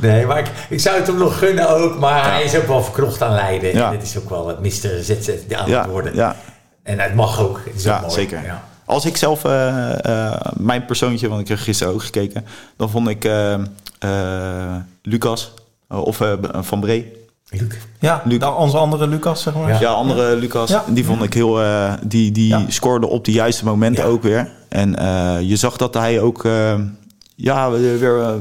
[0.02, 2.00] Nee, maar ik, ik zou het hem nog gunnen ook.
[2.00, 3.74] Maar hij is ook wel verkrocht aan Leiden.
[3.74, 3.86] Ja.
[3.92, 4.70] En dit is ook wel het Mr.
[5.04, 6.16] ZZ aan Ja, het worden.
[6.16, 6.36] ja.
[6.84, 7.62] En het mag ook.
[7.66, 8.14] Het is ook Ja, mooi.
[8.14, 8.44] zeker.
[8.44, 8.64] Ja.
[8.86, 12.46] Als ik zelf, eh, eh, mijn persoontje, want ik heb gisteren ook gekeken,
[12.78, 13.54] dan vond ik eh,
[14.00, 15.52] eh, Lucas
[15.88, 17.24] of eh, Van Bree.
[17.50, 17.62] Luc.
[18.00, 18.40] Ja, Luc.
[18.40, 19.70] dan onze andere Lucas, zeg maar.
[19.70, 19.80] Ja.
[19.80, 20.84] Ja, andere Lucas, Ja.
[20.88, 22.66] die vond ik heel, eh, die, die Ja.
[22.68, 24.10] scoorde op de juiste momenten Ja.
[24.10, 24.52] ook weer.
[24.70, 26.74] En eh, je zag dat hij ook, eh,
[27.36, 28.38] ja, weer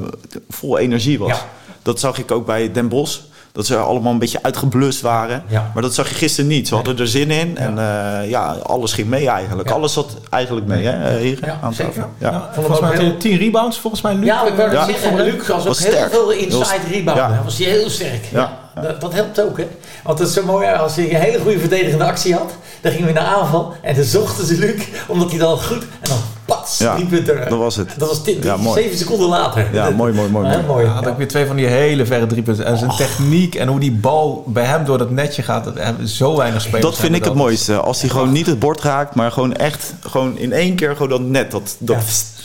[0.48, 1.28] vol energie was.
[1.28, 1.38] Ja.
[1.82, 3.20] Dat zag ik ook bij Den Bosch.
[3.54, 5.42] Dat ze allemaal een beetje uitgeblust waren.
[5.48, 5.70] Ja.
[5.74, 6.68] Maar dat zag je gisteren niet.
[6.68, 7.56] Ze hadden er zin in.
[7.56, 9.68] En eh, ja, alles ging mee eigenlijk.
[9.68, 9.74] Ja.
[9.74, 11.48] Alles zat eigenlijk mee, hè, heren?
[11.48, 11.92] Ja, aan zeker.
[11.94, 12.10] tafel.
[12.18, 12.48] Ja, Ja.
[12.52, 14.24] volgens mij ook had heel- hij 10 rebounds, volgens mij, Luc.
[14.24, 16.10] Ja, ik wou zeggen, Luc was ook Was heel sterk.
[16.12, 17.44] veel Heel inside st- rebound.
[17.44, 18.24] Was hij heel sterk.
[18.32, 18.58] Ja.
[18.82, 19.66] Dat, dat helpt ook, hè.
[20.04, 23.06] Want het is zo mooi, als je een hele goede verdedigende actie had, dan gingen
[23.06, 26.78] we naar aanval en dan zochten ze Luc, omdat hij dan goed, en dan pats,
[26.78, 27.48] Ja, drie punten eruit.
[27.50, 27.90] dat was het.
[27.96, 28.82] Dat was dit, Ja, mooi.
[28.82, 29.68] zeven seconden later.
[29.72, 30.66] Ja, mooi, mooi, mooi, Heel mooi.
[30.66, 30.84] mooi.
[30.86, 32.64] Ja, had ook weer twee van die hele verre driepunten.
[32.66, 35.64] En zijn techniek en hoe die bal bij hem door dat netje gaat.
[35.64, 36.82] Dat hebben zo weinig spelers.
[36.82, 37.76] Dat vind ik het mooiste.
[37.76, 41.08] Als hij gewoon niet het bord raakt, maar gewoon echt gewoon in één keer gewoon
[41.08, 41.50] dat net.
[41.50, 42.02] Dat, dat, Ja.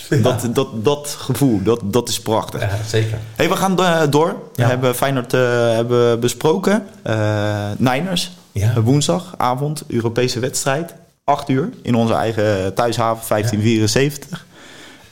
[0.10, 2.62] Dat, dat, dat, gevoel, dat, dat is prachtig.
[2.62, 3.18] Ja, zeker.
[3.36, 4.36] Hey, we gaan eh, door.
[4.56, 6.88] We hebben Feyenoord eh, hebben besproken.
[7.04, 8.82] Eh Niners, Ja.
[8.82, 10.94] Woensdagavond, Europese wedstrijd.
[11.24, 14.46] 8 uur in onze eigen thuishaven, 1574.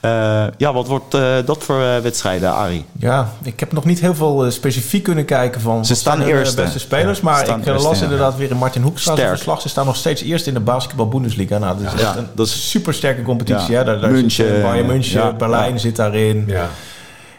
[0.00, 2.84] Eh, ja, wat wordt eh, dat voor eh, wedstrijden, Arie?
[2.98, 6.62] Ja, ik heb nog niet heel veel specifiek kunnen kijken van Ze staan de eerste.
[6.62, 7.18] beste spelers.
[7.18, 8.04] Ja, maar ik eerste, las ja.
[8.04, 9.28] inderdaad weer in Martin Hoekstra Sterk.
[9.28, 9.60] verslag.
[9.60, 11.58] Ze staan nog steeds eerst in de basketbal Bundesliga.
[11.58, 13.70] Nou, dat is Ja, echt een dat is- is super sterke competitie.
[13.72, 13.78] Ja.
[13.78, 13.84] Hè?
[13.84, 15.78] Daar, daar München, zit, Bayern München, ja, Berlijn ja.
[15.78, 16.44] zit daarin.
[16.46, 16.68] Ja.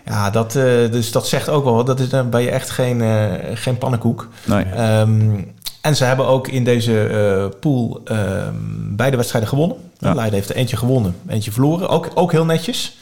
[0.06, 1.86] Ja, dat, eh, dus dat zegt ook wel wat.
[1.86, 4.28] Dat is, dan ben je echt geen, eh, geen pannenkoek.
[4.46, 4.64] Nee.
[4.64, 5.42] Ehm,
[5.82, 8.54] en ze hebben ook in deze eh, pool ehm,
[8.90, 9.78] beide wedstrijden gewonnen.
[9.98, 10.14] Ja.
[10.14, 11.90] Leiden heeft er eentje gewonnen, eentje verloren.
[11.90, 12.98] Ook, ook heel netjes.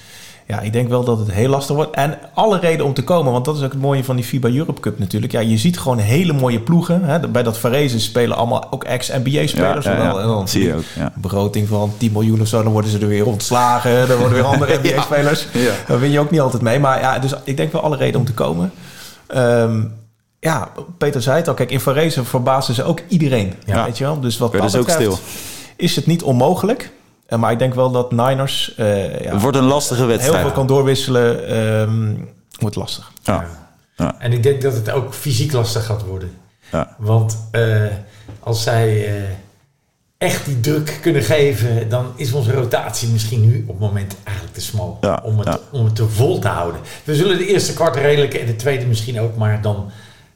[0.48, 1.96] Ja, ik denk wel dat het heel lastig wordt.
[1.96, 4.50] En alle reden om te komen, want dat is ook het mooie van die FIBA
[4.50, 5.32] Europe Cup natuurlijk.
[5.32, 7.04] Ja, je ziet gewoon hele mooie ploegen.
[7.04, 7.20] Hè.
[7.20, 9.86] Bij dat Varese spelen allemaal ook ex-NBA-spelers.
[9.86, 10.18] Ja, ja, ja.
[10.18, 10.84] En dan zie je ook,
[11.16, 14.08] begroting van 10 miljoen of zo, dan worden ze er weer ontslagen.
[14.08, 15.48] Dan worden weer andere NBA-spelers.
[15.88, 16.80] Daar win je ook niet altijd mee.
[16.80, 18.72] Maar ja, dus ik denk wel alle reden om te komen.
[19.28, 19.84] Ehm,
[20.40, 21.54] ja, Peter zei het al.
[21.54, 23.54] Kijk, in Varese verbazen ze ook iedereen.
[23.66, 23.86] Ja.
[23.86, 24.20] Weet je wel?
[24.20, 25.22] Dus wat dat ze ook betreft
[25.76, 26.92] is het niet onmogelijk.
[27.26, 30.42] Eh, maar ik denk wel dat Niners eh, ja, Het wordt een lastige heel wedstrijd.
[30.42, 31.48] veel kan doorwisselen.
[31.48, 32.14] ehm,
[32.60, 33.12] wordt lastig.
[33.24, 33.46] Ja.
[33.96, 34.16] Ja.
[34.20, 36.32] En ik denk dat het ook fysiek lastig gaat worden.
[36.72, 36.96] Ja.
[36.98, 37.84] Want eh,
[38.40, 39.24] als zij eh,
[40.18, 44.56] echt die druk kunnen geven, dan is onze rotatie misschien nu op het moment eigenlijk
[44.58, 45.60] te smal Ja, om, het, ja.
[45.72, 46.82] om het te vol te houden.
[47.04, 49.92] We zullen de eerste kwart redelijk en de tweede misschien ook, maar dan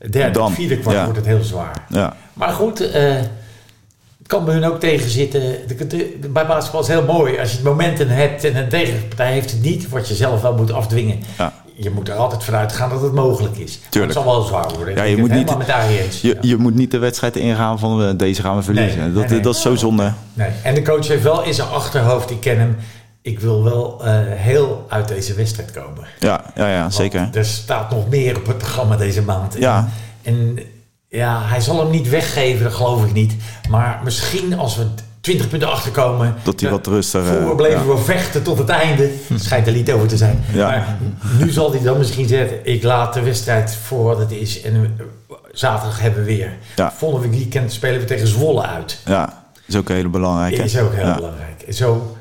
[0.10, 1.04] derde, Dan, vierde kwart ja.
[1.04, 1.86] wordt het heel zwaar.
[1.90, 2.16] Ja.
[2.34, 5.42] Maar goed, het kan bij hun ook tegenzitten.
[5.68, 7.40] De, de, bij basketbal is het heel mooi.
[7.40, 10.56] Als je het momentum hebt en een tegenpartij heeft het niet, wat je zelf wel
[10.56, 11.20] moet afdwingen.
[11.38, 11.54] Ja.
[11.76, 13.80] Je moet er altijd vanuit gaan dat het mogelijk is.
[13.90, 14.14] Tuurlijk.
[14.14, 14.96] Het zal wel zwaar worden.
[14.96, 16.20] Ja, je moet niet- met.
[16.22, 19.00] Je, je moet niet de wedstrijd ingaan van eh, deze gaan we verliezen.
[19.00, 19.40] Nee, dat, nee, nee.
[19.40, 20.14] dat is zo zonde.
[20.34, 20.50] Nee.
[20.64, 22.76] En de coach heeft wel in zijn achterhoofd, ik ken hem,
[23.22, 26.08] ik wil wel eh, heel uit deze wedstrijd komen.
[26.20, 27.30] Ja, ja, ja Want zeker.
[27.34, 29.56] Er staat nog meer op het programma deze maand.
[29.58, 29.90] Ja.
[30.22, 30.60] En, en
[31.08, 33.36] ja, hij zal hem niet weggeven, dat geloof ik niet.
[33.70, 34.86] Maar misschien als we
[35.22, 36.36] 20 punten achterkomen.
[36.44, 37.94] Dat hij wat rustiger, Vroeger eh, bleven ja.
[37.94, 39.12] we vechten tot het einde.
[39.36, 40.44] Schijnt er niet over te zijn.
[40.54, 40.68] Ja.
[40.68, 40.98] Maar
[41.40, 44.62] nu zal hij dan misschien zeggen: ik laat de wedstrijd voor wat het is.
[44.62, 46.54] En eh, zaterdag hebben we weer.
[46.76, 46.92] Ja.
[46.92, 49.00] Volgende weekend spelen we tegen Zwolle uit.
[49.06, 50.64] Ja, is ook een hele belangrijke.
[50.64, 51.66] Is ook heel belangrijk.
[51.70, 52.18] Zo,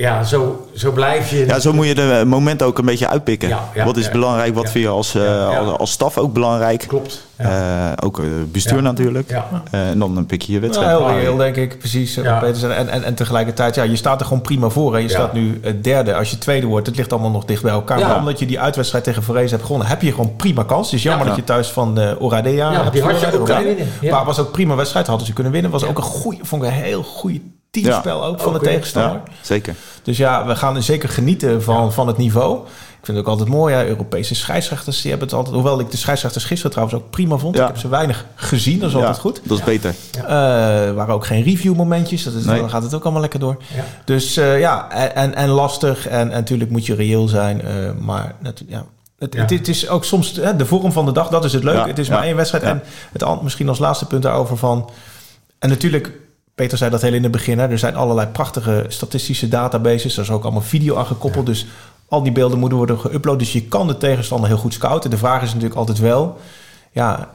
[0.00, 1.46] ja, zo, zo blijf je...
[1.46, 3.48] Ja, zo moet je de momenten ook een beetje uitpikken.
[3.48, 4.54] Ja, ja, wat is ja, belangrijk?
[4.54, 4.70] Wat ja.
[4.70, 5.58] vind je als, eh, Ja, ja.
[5.58, 6.84] als, als staf ook belangrijk?
[6.88, 7.26] Klopt.
[7.38, 7.92] Ja.
[7.96, 8.82] Eh, ook eh, bestuur Ja.
[8.82, 9.30] natuurlijk.
[9.30, 9.46] Ja.
[9.70, 10.98] Eh, en dan pik je je Nou, wedstrijd.
[10.98, 11.78] heel reëel, denk ik.
[11.78, 12.16] Precies.
[12.16, 12.42] eh.
[12.78, 14.92] En, en, en tegelijkertijd, ja, je staat er gewoon prima voor.
[14.92, 14.98] Hè.
[14.98, 15.10] Je Ja.
[15.10, 16.14] staat nu eh, derde.
[16.14, 17.98] Als je tweede wordt, het ligt allemaal nog dicht bij elkaar.
[17.98, 18.06] Ja.
[18.08, 20.86] Maar omdat je die uitwedstrijd tegen Forez hebt gewonnen, heb je gewoon prima kans.
[20.86, 21.28] Het is jammer Ja.
[21.28, 23.86] dat je thuis van de Oradea Ja, hebt die had je ook kunnen winnen.
[24.00, 24.10] Ja.
[24.10, 25.06] Maar het was ook prima wedstrijd.
[25.06, 25.70] Hadden ze kunnen winnen.
[25.70, 27.40] Was ook een goede, vond ik een heel goede
[27.70, 29.20] teamspel ook van de tegenstander.
[29.24, 29.74] Ja, zeker.
[30.02, 32.58] Dus ja, we gaan zeker genieten van, van het niveau.
[33.00, 35.54] Ik vind het ook altijd mooi, ja, Europese scheidsrechters, die hebben het altijd...
[35.54, 37.56] Hoewel ik de scheidsrechters gisteren trouwens ook prima vond.
[37.56, 37.60] Ja.
[37.62, 39.40] Ik heb ze weinig gezien, dat is altijd goed.
[39.44, 39.94] Dat is beter.
[40.26, 42.60] Eh, er waren ook geen review momentjes, dat is, Nee.
[42.60, 43.56] dan gaat het ook allemaal lekker door.
[43.74, 43.84] Ja.
[44.04, 47.60] Dus eh, ja, en, en lastig en, en natuurlijk moet je reëel zijn.
[47.62, 48.84] eh, maar natu- ja,
[49.18, 49.40] het, Ja.
[49.40, 51.80] Het, het is ook soms hè, de vorm van de dag, dat is het leuke.
[51.80, 52.64] Ja, het is ja, maar één wedstrijd.
[52.64, 52.70] ja.
[52.70, 54.90] En het, misschien als laatste punt daarover van...
[55.58, 56.12] En natuurlijk,
[56.60, 57.58] Peter zei dat heel in het begin.
[57.58, 60.16] Hè, er zijn allerlei prachtige statistische databases.
[60.16, 61.46] Er is ook allemaal video aan gekoppeld.
[61.46, 61.66] Dus
[62.08, 63.36] al die beelden moeten worden geüpload.
[63.36, 65.10] Dus je kan de tegenstander heel goed scouten.
[65.10, 66.38] De vraag is natuurlijk altijd wel...
[66.92, 67.28] Ja,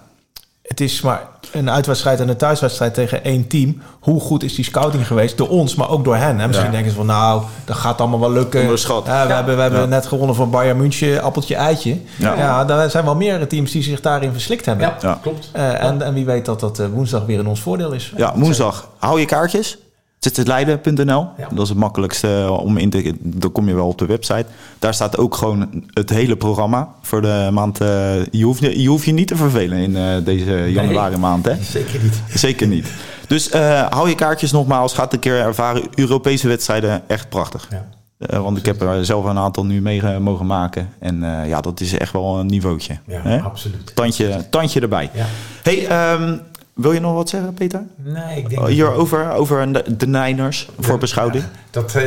[0.67, 3.81] het is maar een uitwedstrijd en een thuiswedstrijd tegen één team.
[3.99, 5.37] Hoe goed is die scouting geweest?
[5.37, 6.39] Door ons, maar ook door hen.
[6.39, 6.47] Hè?
[6.47, 6.73] Misschien Ja.
[6.73, 8.61] denken ze van, nou, dat gaat allemaal wel lukken.
[8.61, 9.05] Onderschat.
[9.05, 9.35] Ja, we Ja.
[9.35, 11.97] hebben, we hebben net gewonnen van Bayern München, appeltje, eitje.
[12.17, 12.33] Ja.
[12.37, 12.65] Ja.
[12.65, 14.87] daar zijn wel meerdere teams die zich daarin verslikt hebben.
[14.87, 15.19] Ja, Ja.
[15.21, 15.49] klopt.
[15.51, 18.13] Eh, en, en wie weet dat dat eh, woensdag weer in ons voordeel is.
[18.17, 18.89] Ja, woensdag.
[18.97, 19.77] Hou je kaartjes.
[20.25, 21.27] Zithetleiden.nl.
[21.37, 21.47] Ja.
[21.53, 23.13] Dat is het makkelijkste om in te...
[23.21, 24.45] Dan kom je wel op de website.
[24.79, 27.81] Daar staat ook gewoon het hele programma voor de maand.
[27.81, 31.45] eh, je, hoeft, je je hoeft je niet te vervelen in eh, deze januari maand,
[31.45, 31.55] hè?
[31.63, 32.21] Zeker niet.
[32.33, 32.87] Zeker niet.
[33.27, 34.93] Dus eh, hou je kaartjes nogmaals.
[34.93, 35.81] Gaat een keer ervaren.
[35.95, 37.67] Europese wedstrijden, echt prachtig.
[37.71, 37.85] Ja.
[38.17, 40.89] Eh, want ik heb er zelf een aantal nu mee ge- mogen maken.
[40.99, 42.97] En eh, ja, dat is echt wel een niveautje.
[43.07, 43.39] Ja, hè?
[43.41, 43.95] absoluut.
[43.95, 45.09] Tandje, tandje erbij.
[45.13, 45.25] Ja.
[45.63, 46.37] Hey, ehm,
[46.75, 47.83] wil je nog wat zeggen, Peter?
[47.95, 48.61] Nee, ik denk...
[48.61, 51.43] Oh, Hierover, over de, de Niners voor beschouwing?
[51.43, 52.03] Ja, dat, eh,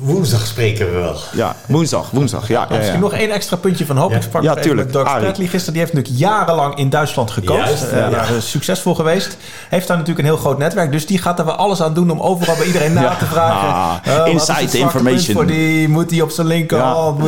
[0.00, 1.16] woensdag spreken we wel.
[1.32, 2.48] Ja, woensdag, woensdag.
[2.48, 4.10] Ja, ja, Misschien nog één extra puntje van hoop.
[4.10, 4.16] Ja.
[4.16, 4.84] Ik Ja, tuurlijk.
[4.84, 5.18] met Doug.
[5.18, 5.72] Bradley gisteren.
[5.72, 7.58] Die heeft natuurlijk jarenlang in Duitsland gecoacht.
[7.68, 8.22] Juist, Eh, ja.
[8.26, 9.36] is succesvol geweest.
[9.68, 10.92] Heeft daar natuurlijk een heel groot netwerk.
[10.92, 13.68] Dus die gaat er wel alles aan doen om overal bij iedereen na te vragen.
[13.68, 13.94] Ah,
[14.26, 15.34] Eh, is inside information.
[15.34, 17.20] Voor die, moet hij op zijn linkerhand?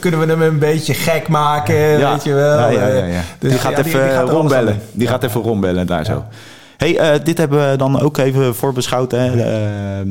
[0.00, 1.74] Kunnen we hem een beetje gek maken?
[2.10, 2.58] Weet je wel?
[2.58, 3.20] Ja, ja, ja, Eh, ja.
[3.38, 4.80] dus die gaat even rondbellen.
[4.92, 6.24] Die gaat even rondbellen daar zo.
[6.76, 9.10] Hey, eh, dit hebben we dan ook even voorbeschouwd.
[9.10, 9.42] Hè.
[9.42, 10.06] Eh,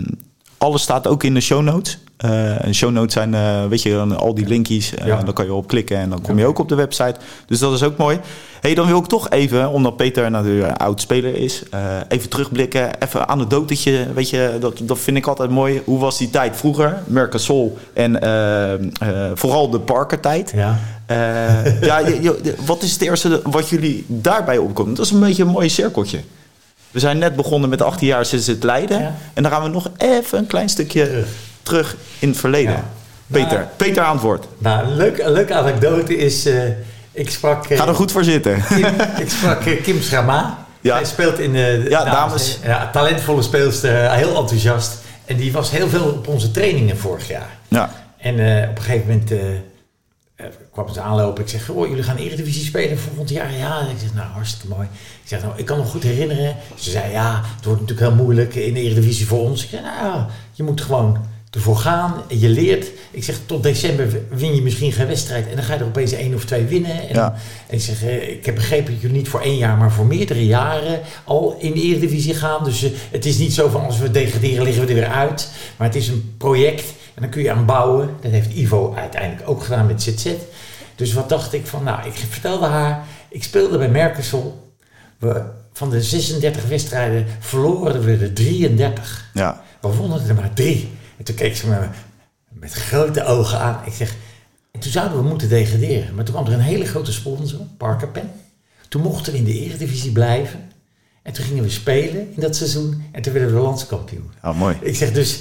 [0.58, 1.98] alles staat ook in de show notes.
[2.18, 4.94] Eh, en show notes zijn, eh, weet je, dan al die linkjes.
[4.96, 5.22] eh, Ja.
[5.24, 7.16] Dan kan je op klikken en dan kom je ook op de website.
[7.48, 8.20] Dus dat is ook mooi.
[8.62, 12.30] Hey, dan wil ik toch even, omdat Peter natuurlijk een oud speler is, eh, even
[12.30, 13.02] terugblikken.
[13.04, 15.82] Even aan het dotetje, weet je, dat, dat vind ik altijd mooi.
[15.86, 16.98] Hoe was die tijd vroeger?
[17.06, 18.80] Mercosol en eh, eh,
[19.34, 20.52] vooral de Parker-tijd.
[20.56, 20.80] Ja.
[21.06, 22.02] Eh, ja,
[22.66, 24.94] wat is het eerste wat jullie daarbij opkomen?
[24.94, 26.20] Dat is een beetje een mooi cirkeltje.
[26.92, 29.00] We zijn net begonnen met 18 jaar sinds het Leiden.
[29.00, 29.16] Ja.
[29.34, 31.28] En dan gaan we nog even een klein stukje Terug.
[31.64, 32.72] terug, in het verleden.
[32.74, 32.84] Ja.
[33.32, 34.46] Peter, Nou, Peter aan het woord.
[34.58, 36.46] Nou, een, leuk, een leuke anekdote is...
[36.46, 36.62] eh,
[37.12, 37.66] ik sprak...
[37.66, 38.64] eh, Ga er goed voor zitten.
[38.68, 38.86] Kim,
[39.18, 40.66] ik sprak eh, Kim Schrama.
[40.82, 40.96] Ja.
[40.96, 42.60] Hij speelt in de Ja, dames.
[42.64, 44.98] Ja, talentvolle speelster, eh, heel enthousiast.
[45.26, 47.50] En die was heel veel op onze trainingen vorig jaar.
[47.68, 49.46] Ja, En eh, op een gegeven moment eh, eh,
[50.72, 51.44] kwam ze aanlopen.
[51.44, 53.54] Ik zeg, oh, jullie gaan Eredivisie spelen volgend jaar?
[53.58, 54.88] Ja, ik zeg, nou, hartstikke mooi.
[55.24, 56.56] Ik zeg, nou, ik kan me goed herinneren.
[56.76, 59.64] Ze zei, ja, het wordt natuurlijk heel moeilijk in de Eredivisie voor ons.
[59.64, 60.24] Ik zeg, nou,
[60.54, 61.18] je moet gewoon
[61.52, 62.14] ervoor gaan.
[62.28, 62.88] Je leert.
[63.12, 65.48] Ik zeg, tot december win je misschien geen wedstrijd.
[65.50, 67.08] En dan ga je er opeens één of twee winnen.
[67.10, 67.36] En, Ja.
[67.68, 70.06] en ik zeg, eh, ik heb begrepen dat jullie niet voor één jaar, maar voor
[70.06, 72.64] meerdere jaren al in de Eredivisie gaan.
[72.64, 75.50] Dus eh, het is niet zo van als we degraderen, liggen we er weer uit.
[75.78, 76.84] Maar het is een project
[77.18, 78.10] en dan kun je aan bouwen.
[78.22, 80.34] Dat heeft Ivo uiteindelijk ook gedaan met ZZ.
[80.96, 84.74] Dus wat dacht ik van, nou, ik vertelde haar, ik speelde bij Mercosol.
[85.18, 85.44] We,
[85.74, 89.30] van de 36 wedstrijden verloren we er 33.
[89.34, 89.64] ja.
[89.82, 90.90] We wonnen er maar drie.
[91.18, 91.88] En toen keek ze me
[92.50, 93.80] met grote ogen aan.
[93.86, 94.16] Ik zeg,
[94.72, 96.16] en toen zouden we moeten degraderen.
[96.16, 98.32] Maar toen kwam er een hele grote sponsor, Parker Pen.
[98.90, 100.72] Toen mochten we in de Eredivisie blijven.
[101.24, 103.04] En toen gingen we spelen in dat seizoen.
[103.12, 104.32] En toen werden we landskampioen.
[104.44, 104.78] Oh, mooi.
[104.82, 105.40] Ik zeg dus,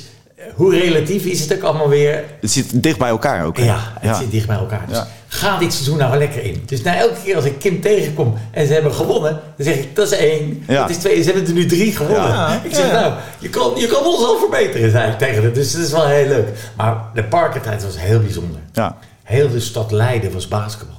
[0.55, 2.24] hoe relatief is het ook allemaal weer?
[2.40, 3.57] Het zit dicht bij elkaar ook.
[3.57, 3.64] hè?
[3.64, 4.84] Ja, het zit dicht bij elkaar.
[4.88, 5.07] Dus Ja.
[5.28, 6.62] ga dit seizoen nou lekker in.
[6.66, 9.97] Dus na elke keer als ik Kim tegenkom en ze hebben gewonnen, dan zeg ik,
[9.97, 10.80] dat is één, Ja.
[10.80, 12.28] dat is twee, ze hebben er nu drie gewonnen.
[12.28, 12.61] Ja.
[12.64, 12.92] Ik zeg, Ja.
[13.01, 15.53] nou, je kan, je kan ons al verbeteren, zei ik tegen haar.
[15.53, 16.49] Dus dat is wel heel leuk.
[16.76, 18.61] Maar de parkertijd was heel bijzonder.
[18.72, 18.97] Ja.
[19.22, 20.94] Heel de stad Leiden was basketbal.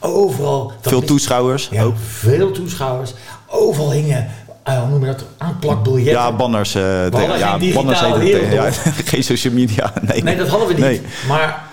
[0.00, 0.72] Overal.
[0.80, 1.94] Veel toeschouwers Ja, ook.
[2.18, 3.12] veel toeschouwers.
[3.46, 4.28] Overal hingen,
[4.64, 6.12] eh, hoe noem je dat, aanplakbiljetten.
[6.22, 6.70] Ja, banners.
[6.72, 8.70] tegen- ja, geen banners tegen- ja,
[9.04, 9.92] Geen social media.
[10.02, 10.82] Nee, Nee, dat hadden we niet.
[10.82, 11.00] Nee.
[11.28, 11.64] Maar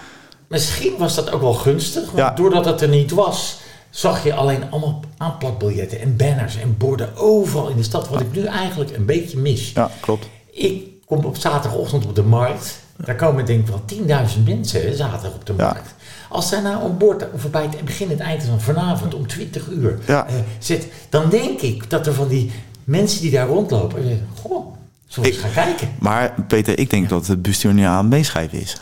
[0.47, 2.05] misschien was dat ook wel gunstig.
[2.05, 2.29] Want Ja.
[2.31, 7.67] doordat het er niet was, zag je alleen allemaal aanplakbiljetten en banners en borden overal
[7.67, 8.09] in de stad.
[8.09, 9.71] Wat ik nu eigenlijk een beetje mis.
[9.73, 10.27] Ja, klopt.
[10.51, 12.79] Ik kom op zaterdagochtend op de markt.
[13.05, 15.63] Daar komen denk ik wel 10.000 mensen zaterdag op de Ja.
[15.65, 15.93] markt.
[16.29, 19.27] Als daar nou aan boord of bij het begin en het eind van vanavond om
[19.27, 20.27] 20 uur Ja.
[20.27, 22.51] eh, zit, dan denk ik dat er van die
[22.91, 24.65] mensen die daar rondlopen, eh, goh,
[25.07, 25.89] zullen we eens Ik- gaan kijken.
[25.99, 28.77] Maar Peter, ik denk dat het bestuur nu aan meeschrijven is.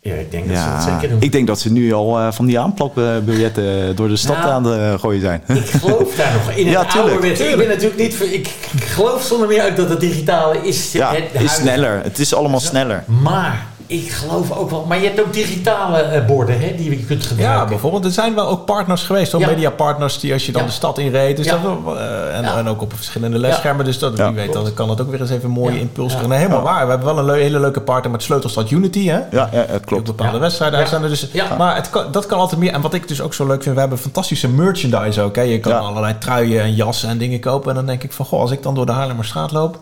[0.00, 1.20] Ja, ik denk dat ze dat zeker doen.
[1.22, 4.64] ik denk dat ze nu al eh, van die aanplakbiljetten door de stad Nou, aan
[4.64, 5.42] het gooien zijn.
[5.46, 6.66] Ik geloof daar nog in.
[6.76, 7.14] Ja, tuurlijk.
[7.14, 7.68] Ik ben tuurlijk.
[7.68, 8.20] natuurlijk niet.
[8.22, 10.92] Ik, ik geloof zonder meer uit dat het digitale is.
[10.92, 12.00] Ja, het is sneller.
[12.02, 13.04] Het is allemaal sneller.
[13.22, 14.84] Maar ik geloof ook wel.
[14.88, 17.60] Maar je hebt ook digitale eh, borden hè, die je kunt gebruiken.
[17.60, 18.04] Ja, bijvoorbeeld.
[18.04, 19.32] Er zijn wel ook partners geweest.
[19.32, 19.46] Ja.
[19.46, 20.66] mediapartners die als je dan Ja.
[20.68, 21.36] de stad inreed.
[21.36, 21.58] Dus Ja.
[21.62, 22.56] dat, eh, en, Ja.
[22.56, 23.84] en ook op verschillende lesschermen.
[23.84, 24.26] Dus dat, Ja.
[24.26, 25.80] wie weet, dan kan dat ook weer eens even een mooie Ja.
[25.80, 26.18] impuls Ja.
[26.18, 26.36] geven.
[26.36, 26.84] Helemaal waar.
[26.84, 29.18] We hebben wel een hele leuke partner met Sleutelstad Unity, hè?
[29.30, 30.04] Ja, ja het klopt.
[30.04, 30.38] bepaalde Ja.
[30.40, 30.82] wedstrijden Ja.
[30.84, 31.10] uitzenden.
[31.10, 31.56] Dus, Ja.
[31.58, 32.72] Maar het kan, dat kan altijd meer.
[32.72, 35.36] En wat ik dus ook zo leuk vind, we hebben fantastische merchandise ook.
[35.36, 35.42] Hè.
[35.42, 35.78] Je kan Ja.
[35.78, 37.68] allerlei truien en jassen en dingen kopen.
[37.70, 39.78] En dan denk ik van, goh, als ik dan door de Haarlemmerstraat loop...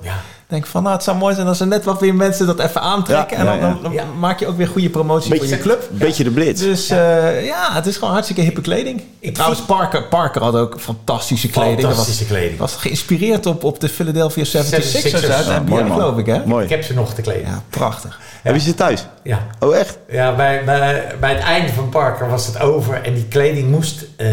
[0.53, 2.81] Denk van, nou, het zou mooi zijn als er net wat weer mensen dat even
[2.81, 3.37] aantrekken.
[3.37, 3.73] Ja, en dan, ja, ja.
[3.73, 4.05] dan- dan Ja.
[4.19, 5.89] maak je ook weer goede promotie voor je Beetje, club.
[5.91, 6.61] beetje de blitz.
[6.63, 9.03] Dus eh, ja, het is gewoon hartstikke hippe kleding.
[9.21, 11.81] Ik Trouwens, Parker, Parker had ook fantastische kleding.
[11.81, 12.59] Fantastische was, kleding.
[12.59, 15.31] was geïnspireerd op, op de Philadelphia 76ers 76ers.
[15.31, 15.93] uit Ja, mooi, man.
[15.93, 16.47] geloof ik, hè?
[16.47, 16.65] Mooi.
[16.65, 17.47] Ik heb ze nog te kleden.
[17.49, 18.21] Ja, prachtig.
[18.43, 19.07] Heb je ze thuis?
[19.23, 19.39] Ja.
[19.61, 19.99] Oh, echt?
[20.11, 24.05] Ja, bij, bij, bij het einde van Parker was het over en die kleding moest
[24.17, 24.29] eh,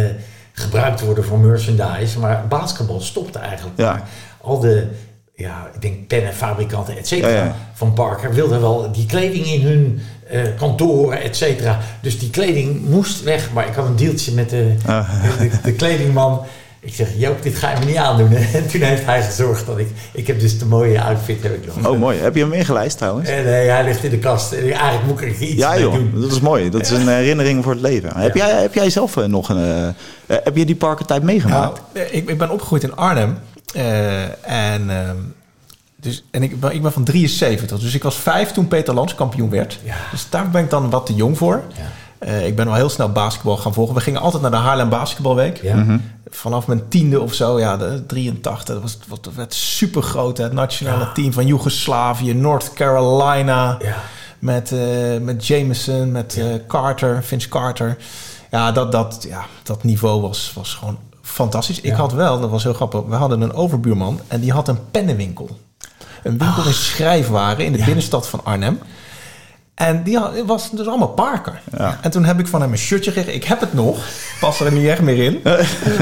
[0.53, 2.19] gebruikt worden voor merchandise.
[2.19, 3.77] Maar basketbal stopte eigenlijk.
[3.77, 4.03] Ja.
[4.41, 4.87] Al de,
[5.39, 7.55] ja, ik denk pennenfabrikanten, et cetera, Ja, ja.
[7.73, 11.79] van Parker wilden wel die kleding in hun eh, kantoren, et cetera.
[12.01, 13.49] Dus die kleding moest weg.
[13.53, 15.09] Maar ik had een deeltje met de, Ah.
[15.39, 16.41] de, de kledingman.
[16.81, 18.33] Ik zeg, Joop, dit ga je me niet aandoen.
[18.53, 19.87] En toen heeft hij gezorgd dat ik...
[20.13, 21.87] Ik heb dus de mooie outfit heb ik nog.
[21.87, 22.17] Oh, mooi.
[22.19, 23.29] Heb je hem ingelijst trouwens?
[23.29, 24.51] En eh, hij ligt in de kast.
[24.51, 26.11] En eigenlijk moet ik er iets Ja mee joh, doen.
[26.21, 26.69] dat is mooi.
[26.69, 28.17] Dat is een herinnering voor het leven.
[28.17, 29.57] Heb, jij, heb jij zelf eh, nog een...
[29.57, 29.93] eh, eh,
[30.43, 31.81] heb je die parkertijd meegemaakt?
[31.93, 33.37] Nou, ik, ik ben opgegroeid in Arnhem.
[33.73, 34.23] Eh,
[34.73, 35.15] en ehm,
[35.95, 37.79] dus, en ik, ben- ik ben van 73.
[37.79, 39.79] Dus ik was vijf toen Peter Lans kampioen werd.
[39.83, 39.95] Ja.
[40.11, 41.63] Dus daar ben ik dan wat te jong voor.
[41.77, 41.83] Ja.
[42.19, 43.95] Eh, ik ben wel heel snel basketbal gaan volgen.
[43.95, 45.61] We gingen altijd naar de Haarlem Basketbalweek.
[45.61, 45.75] Ja.
[45.75, 45.97] Mhm.
[46.29, 48.65] Vanaf mijn tiende of zo, ja, de 83.
[48.75, 50.37] Dat was, dat werd super groot.
[50.37, 51.11] Het nationale Ja.
[51.11, 53.77] team van Joegoslavië, North Carolina.
[53.81, 53.95] Ja.
[54.39, 54.79] Met, eh,
[55.21, 57.97] met Jameson, met eh, Carter, Vince Carter.
[58.51, 60.97] Ja, dat, dat, ja, dat niveau was, was gewoon
[61.33, 61.81] fantastisch.
[61.81, 64.79] Ik had wel, dat was heel grappig, we hadden een overbuurman en die had een
[64.91, 65.49] pennenwinkel.
[66.23, 68.79] Een winkel in schrijfwaren in de binnenstad van Arnhem.
[69.75, 71.61] En die had, was dus allemaal Parker.
[71.77, 71.97] Ja.
[72.01, 73.33] En toen heb ik van hem een shirtje gekregen.
[73.41, 73.97] Ik heb het nog.
[74.39, 75.41] Pas er niet echt meer in.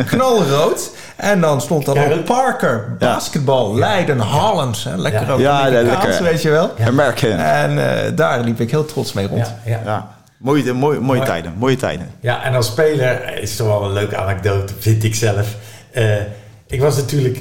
[0.05, 0.91] Knalrood.
[1.15, 2.95] En dan stond er Ja, op Parker.
[2.99, 3.75] Basketbal.
[3.78, 4.19] Leiden.
[4.21, 4.84] Holland.
[4.84, 5.32] Hè, lekker Ja.
[5.34, 6.23] ook Ja, lekker.
[6.23, 6.71] weet je wel.
[7.39, 9.53] En eh, daar liep ik heel trots mee rond.
[9.65, 10.16] Ja.
[10.38, 11.53] Mooie, mooie, mooie Maar- tijden.
[11.57, 12.09] Mooie tijden.
[12.19, 15.55] Ja, en als speler is toch wel een leuke anekdote, vind ik zelf.
[15.91, 16.15] Eh,
[16.67, 17.38] ik was natuurlijk,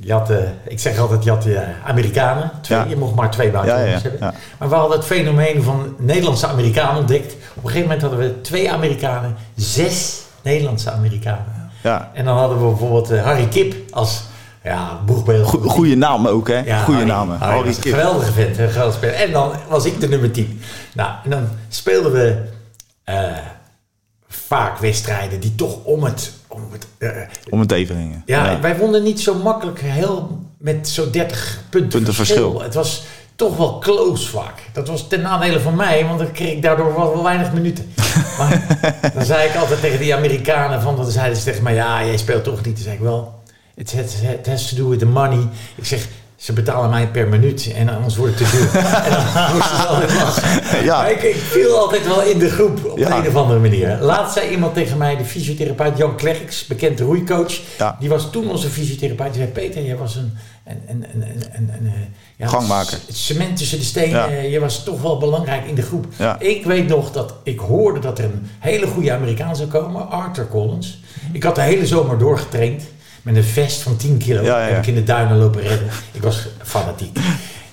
[0.00, 0.36] je had, eh,
[0.68, 2.50] ik zeg altijd, je had eh, Amerikanen.
[2.60, 2.84] Twee, Ja.
[2.88, 4.34] Je mocht maar twee buitenlanders Ja, ja, hebben.
[4.58, 7.32] Maar we hadden het fenomeen van Nederlandse Amerikanen ontdekt.
[7.32, 11.70] Op een gegeven moment hadden we twee Amerikanen, zes Nederlandse Amerikanen.
[11.82, 12.10] Ja.
[12.14, 14.22] En dan hadden we bijvoorbeeld Harry Kip als
[14.64, 15.48] ja, boegbeeld.
[15.48, 16.58] Go- Goeie naam ook, hè?
[16.58, 17.38] Ja, Harry- namen.
[17.38, 19.14] Harry geweldige vent, een geweldige speler.
[19.14, 20.60] En dan was ik de nummer 10.
[20.94, 22.42] Nou, en dan speelden we
[23.04, 23.16] eh,
[24.28, 26.32] vaak wedstrijden die toch om het...
[26.48, 27.10] Om het eh,
[27.50, 28.22] Om het even gingen.
[28.26, 32.60] ja, wij wonnen niet zo makkelijk heel met zo'n 30 punten, Punten verschil.
[32.62, 33.02] Het was
[33.36, 34.62] toch wel close vaak.
[34.72, 37.92] Dat was ten nadele van mij, want dan kreeg ik daardoor wel, wel weinig minuten.
[38.38, 38.78] Maar
[39.14, 42.16] dan zei ik altijd tegen die Amerikanen, van, dan zeiden ze tegen mij, ja, jij
[42.16, 42.74] speelt toch niet.
[42.74, 43.41] Dan zei ik wel,
[43.74, 45.48] it has, it has to do with the money.
[45.74, 48.80] Ik zeg, ze betalen mij per minuut en anders wordt het te duur.
[49.06, 49.22] en dan
[49.54, 50.84] moesten ze altijd lachen.
[50.84, 50.96] Ja.
[50.96, 53.16] Maar ik, ik viel altijd wel in de groep op Ja.
[53.18, 53.98] een of andere manier.
[54.00, 57.52] Laatst zei iemand tegen mij, de fysiotherapeut Jan Klerks, bekend roeicoach.
[57.78, 57.96] Ja.
[58.00, 59.32] Die was toen onze fysiotherapeut.
[59.32, 60.32] Die zei, Peter, jij was een,
[60.66, 61.92] een, een, een, een, een, een, eh,
[62.36, 62.98] ja, Gangmaker.
[62.98, 64.28] c- Cement tussen de stenen.
[64.28, 66.06] Eh, Je was toch wel belangrijk in de groep.
[66.38, 70.10] Ik weet nog dat ik hoorde dat er een hele goede Amerikaan zou komen.
[70.10, 71.00] Arthur Collins.
[71.32, 72.82] Ik had de hele zomer doorgetraind.
[73.22, 74.42] Met een vest van 10 kilo.
[74.42, 74.58] Ja.
[74.58, 75.88] Heb ik in de duinen lopen redden.
[76.12, 77.18] Ik was fanatiek.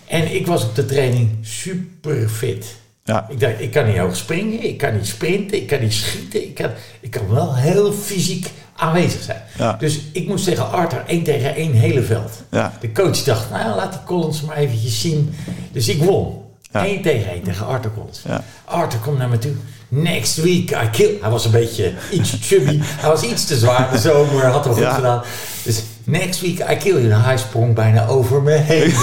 [0.08, 2.76] En ik was op de training super fit.
[3.04, 3.28] Ja.
[3.30, 6.44] Ik dacht, ik kan niet hoog springen, ik kan niet sprinten, ik kan niet schieten.
[6.44, 6.70] Ik kan,
[7.00, 9.42] ik kan wel heel fysiek aanwezig zijn.
[9.58, 9.74] Ja.
[9.74, 12.32] Dus ik moest tegen Arthur één tegen één hele veld.
[12.52, 12.74] Ja.
[12.80, 15.34] De coach dacht, nou laat die Collins maar eventjes zien.
[15.72, 16.48] Dus ik won.
[16.72, 16.86] Ja.
[16.86, 18.22] Eén tegen één tegen Arthur Collins.
[18.28, 18.44] Ja.
[18.66, 19.52] Arthur komt naar me toe.
[19.88, 21.18] Next week I kill.
[21.22, 22.80] Hij was een beetje iets chubby.
[22.82, 23.92] Hij was iets te zwaar.
[23.92, 24.94] De zomer had hem goed Ja.
[24.94, 25.22] gedaan.
[25.64, 27.12] Dus next week I kill you.
[27.12, 28.94] En hij sprong bijna over me heen.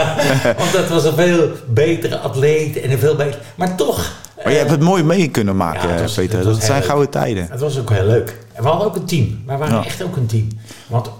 [0.58, 3.40] Want dat was een veel betere atleet en een veel beter.
[3.54, 4.12] Maar toch.
[4.44, 6.42] Maar je hebt het mooi mee kunnen maken, Ja, het was- Peter.
[6.44, 7.46] Dat zijn gouden tijden.
[7.50, 8.36] Het was ook heel leuk.
[8.52, 9.42] En we hadden ook een team.
[9.46, 9.84] Wij waren Ja.
[9.84, 10.48] echt ook een team.
[10.86, 11.10] Want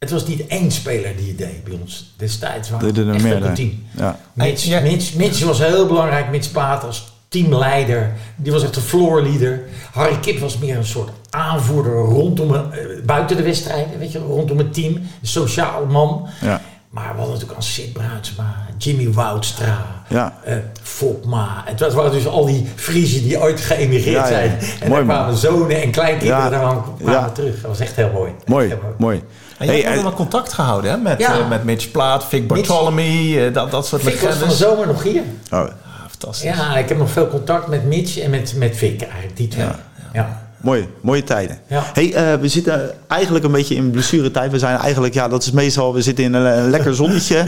[0.00, 2.70] Het was niet één speler die het deed bij ons destijds.
[2.70, 3.84] waren Deden er echt meer, team.
[3.96, 4.18] Ja.
[4.32, 4.80] Mitch, Ja.
[4.80, 6.30] Mitch, Mitch was heel belangrijk.
[6.30, 8.12] Mitch Paat als teamleider.
[8.36, 9.60] Die was echt een floorleader.
[9.92, 13.98] Harry Kip was meer een soort aanvoerder rondom een, eh, buiten de wedstrijden.
[13.98, 14.94] Weet je, rondom het team.
[14.94, 16.26] Een sociaal man.
[16.40, 16.60] Ja.
[16.90, 20.38] Maar we hadden natuurlijk al Sid Bruinsma, Jimmy Woudstra, Ja.
[20.44, 21.62] eh, Fopma.
[21.66, 24.26] En het waren dus al die Friesen die ooit geëmigreerd Ja, ja.
[24.28, 24.50] zijn.
[24.50, 25.16] En Mooi, daar man.
[25.16, 26.58] kwamen zonen en kleinkinderen Ja.
[26.58, 26.82] kwamen
[27.12, 27.30] Ja.
[27.30, 27.54] terug.
[27.60, 28.32] Dat was echt heel mooi.
[28.46, 29.22] Mooi, heel mooi.
[29.60, 30.96] En je Hey, hebt eh, wel contact gehouden hè?
[30.96, 31.38] Met, Ja.
[31.38, 34.58] eh, met Mitch Plaat, Vic Bartholomew, eh, dat, dat soort Vic was van de legendes.
[34.58, 35.22] zomer nog hier.
[35.50, 35.68] oh, Ah,
[36.08, 36.56] fantastisch.
[36.56, 39.64] Ja, ik heb nog veel contact met Mitch en met, met Vic eigenlijk, die twee.
[39.64, 39.78] Ja.
[40.12, 40.42] Ja.
[40.60, 41.58] Mooi, mooie tijden.
[41.66, 41.82] Ja.
[41.92, 44.50] Hey, eh, we zitten eigenlijk een beetje in blessuretijd.
[44.50, 47.36] We zijn eigenlijk, ja, dat is meestal, we zitten in een, een lekker zonnetje.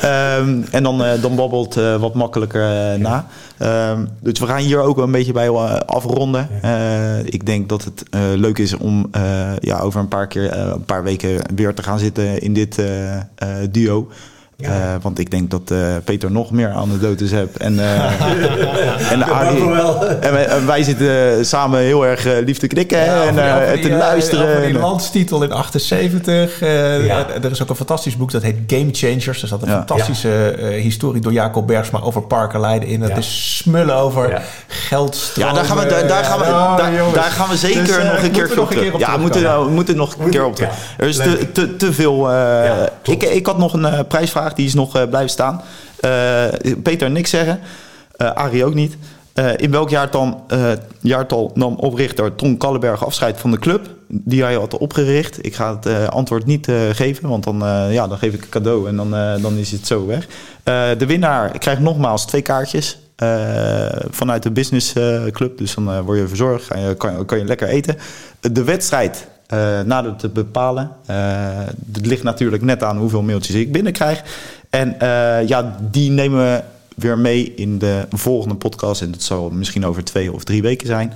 [0.00, 3.26] Ehm, en dan, eh, dan babbelt eh, wat makkelijker eh, na.
[3.58, 6.48] Ehm, dus we gaan hier ook een beetje bij eh, afronden.
[6.62, 9.22] Eh, ik denk dat het eh, leuk is om eh,
[9.60, 12.78] ja, over een paar keer, eh, een paar weken weer te gaan zitten in dit
[12.78, 13.22] eh, eh,
[13.70, 14.08] duo.
[14.62, 14.68] Ja.
[14.68, 17.56] Eh, want ik denk dat eh, Peter nog meer anekdotes hebt.
[17.56, 18.20] En, eh
[19.12, 19.64] en Arie,
[20.20, 24.44] wij, en wij zitten samen heel erg lief te knikken Ja, en die- te luisteren.
[24.48, 26.60] over die En, eh, landstitel in 78.
[26.62, 27.26] eh, Ja.
[27.28, 29.40] eh, Er is ook een fantastisch boek dat heet Game Changers.
[29.42, 33.00] Er staat een fantastische historie door Jacob Bergsma over Parker Leiden in.
[33.02, 35.50] Het is smullen over geldstromen.
[35.54, 38.22] ja, daar gaan we, daar, daar gaan we, daar, daar gaan we zeker Dus, nog
[38.22, 39.68] een keer nog een op Ja, we moeten, terugkomen.
[39.68, 40.70] we moeten nog een keer op terug.
[40.98, 42.30] Er is te, te, te veel.
[43.02, 43.98] ik, ik had nog een eh,
[44.56, 45.60] die is nog eh, blijven staan.
[46.00, 46.44] Eh,
[46.82, 47.60] Peter niks zeggen,
[48.16, 48.96] Eh Arie ook niet.
[49.56, 54.54] In welk jaartal, eh, jaartal nam oprichter Ton Kallenberg afscheid van de club die hij
[54.54, 55.46] had opgericht?
[55.46, 57.58] Ik ga het antwoord niet geven, want dan,
[57.90, 59.10] ja, dan geef ik een cadeau en dan,
[59.42, 60.26] dan is het zo weg.
[60.98, 62.98] De winnaar krijgt nogmaals twee kaartjes
[64.10, 65.58] vanuit de business eh, club.
[65.58, 67.96] Dus dan word je verzorgd, je, kan, kan je lekker eten.
[68.40, 70.90] De wedstrijd eh nader te bepalen.
[71.06, 71.16] Eh,
[71.92, 74.22] het ligt natuurlijk net aan hoeveel mailtjes ik binnenkrijg.
[74.70, 76.62] En eh, ja, die nemen we
[76.96, 79.02] weer mee in de volgende podcast.
[79.02, 81.12] En dat zal misschien over twee of drie weken zijn.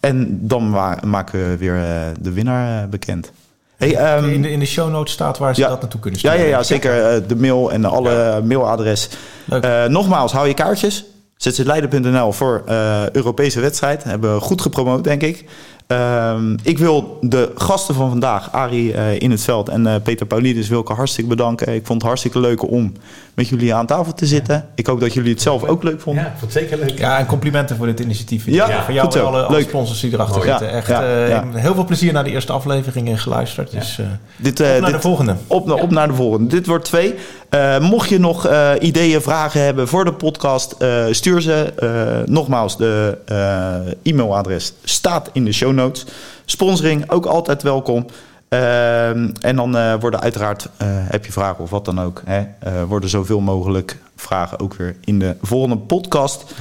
[0.00, 0.70] En dan
[1.04, 3.32] maken we weer eh, de winnaar eh, bekend.
[3.76, 5.68] Hey, ehm, in, de, in de show notes staat waar ze ja.
[5.68, 6.48] dat naartoe kunnen ja, sturen.
[6.50, 7.04] ja, ja, zeker.
[7.14, 9.08] eh, de mail en alle mailadres.
[9.48, 11.04] Eh, nogmaals, hou je kaartjes.
[11.36, 14.04] zzleiden.nl voor eh, Europese wedstrijd.
[14.04, 15.44] Hebben we goed gepromoot, denk ik.
[15.88, 20.26] Ehm, ik wil de gasten van vandaag, Arie eh, in het veld en eh, Peter
[20.26, 21.74] Paulides, wil ik hartstikke bedanken.
[21.74, 22.92] Ik vond het hartstikke leuk om
[23.34, 24.66] met jullie aan tafel te zitten.
[24.74, 26.22] Ik hoop dat jullie het zelf ook leuk vonden.
[26.24, 26.98] Ja, ik vond het zeker leuk.
[26.98, 28.46] Ja, en complimenten voor dit initiatief.
[28.46, 29.26] Ja, voor jou goed en zo.
[29.26, 30.48] alle, alle sponsors die erachter Mooi.
[30.48, 30.66] zitten.
[30.68, 31.44] Ja, Echt ja, eh, ja.
[31.54, 33.70] heel veel plezier naar de eerste aflevering en geluisterd.
[33.70, 35.36] Dus eh, Dit, eh, op naar dit- de volgende.
[35.46, 36.46] Op, na- op naar de volgende.
[36.48, 37.14] Dit wordt twee.
[37.48, 41.72] Eh, mocht je nog eh, ideeën, vragen hebben voor de podcast, eh, stuur ze.
[41.76, 46.06] Eh, nogmaals, de eh, e-mailadres staat in de show notes.
[46.44, 48.06] Sponsoring ook altijd welkom.
[48.48, 52.44] Ehm, en dan eh, worden uiteraard, eh, heb je vragen of wat dan ook, hè,
[52.58, 56.54] eh, worden zoveel mogelijk vragen ook weer in de volgende podcast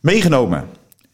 [0.00, 0.64] meegenomen.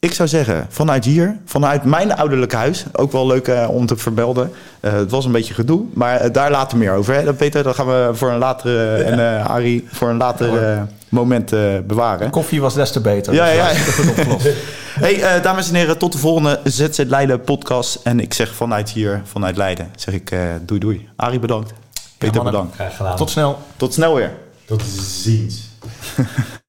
[0.03, 3.97] Ik zou zeggen, vanuit hier, vanuit mijn ouderlijk huis, ook wel leuk eh, om te
[3.97, 4.53] vermelden.
[4.81, 7.15] Eh, het was een beetje gedoe, maar eh, daar later meer over.
[7.15, 7.35] Hè?
[7.35, 11.51] Peter, dat gaan we voor een latere, en Arie, voor een later moment
[11.87, 12.31] bewaren.
[12.31, 13.35] Koffie was des te beter.
[13.35, 14.11] Ja, dus ja.
[14.11, 14.49] opgelost.
[15.01, 18.01] Hey, dames en heren, tot de volgende ZZ Leiden podcast.
[18.03, 20.33] En ik zeg vanuit hier, vanuit Leiden, zeg ik
[20.63, 21.09] doei doei.
[21.17, 21.73] Arie bedankt.
[22.19, 22.75] Peter bedankt.
[22.75, 23.17] Graag gedaan.
[23.17, 23.59] Tot snel.
[23.77, 24.33] Tot snel weer.
[24.65, 24.83] Tot
[25.23, 25.69] ziens.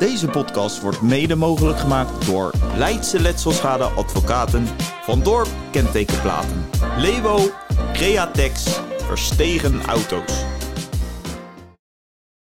[0.00, 4.66] Deze podcast wordt mede mogelijk gemaakt door Leidse Letselschade Advocaten,
[5.02, 7.50] Van Dorp Kentekenplaten, Lewo,
[7.92, 10.59] Createx, Verstegen Auto's.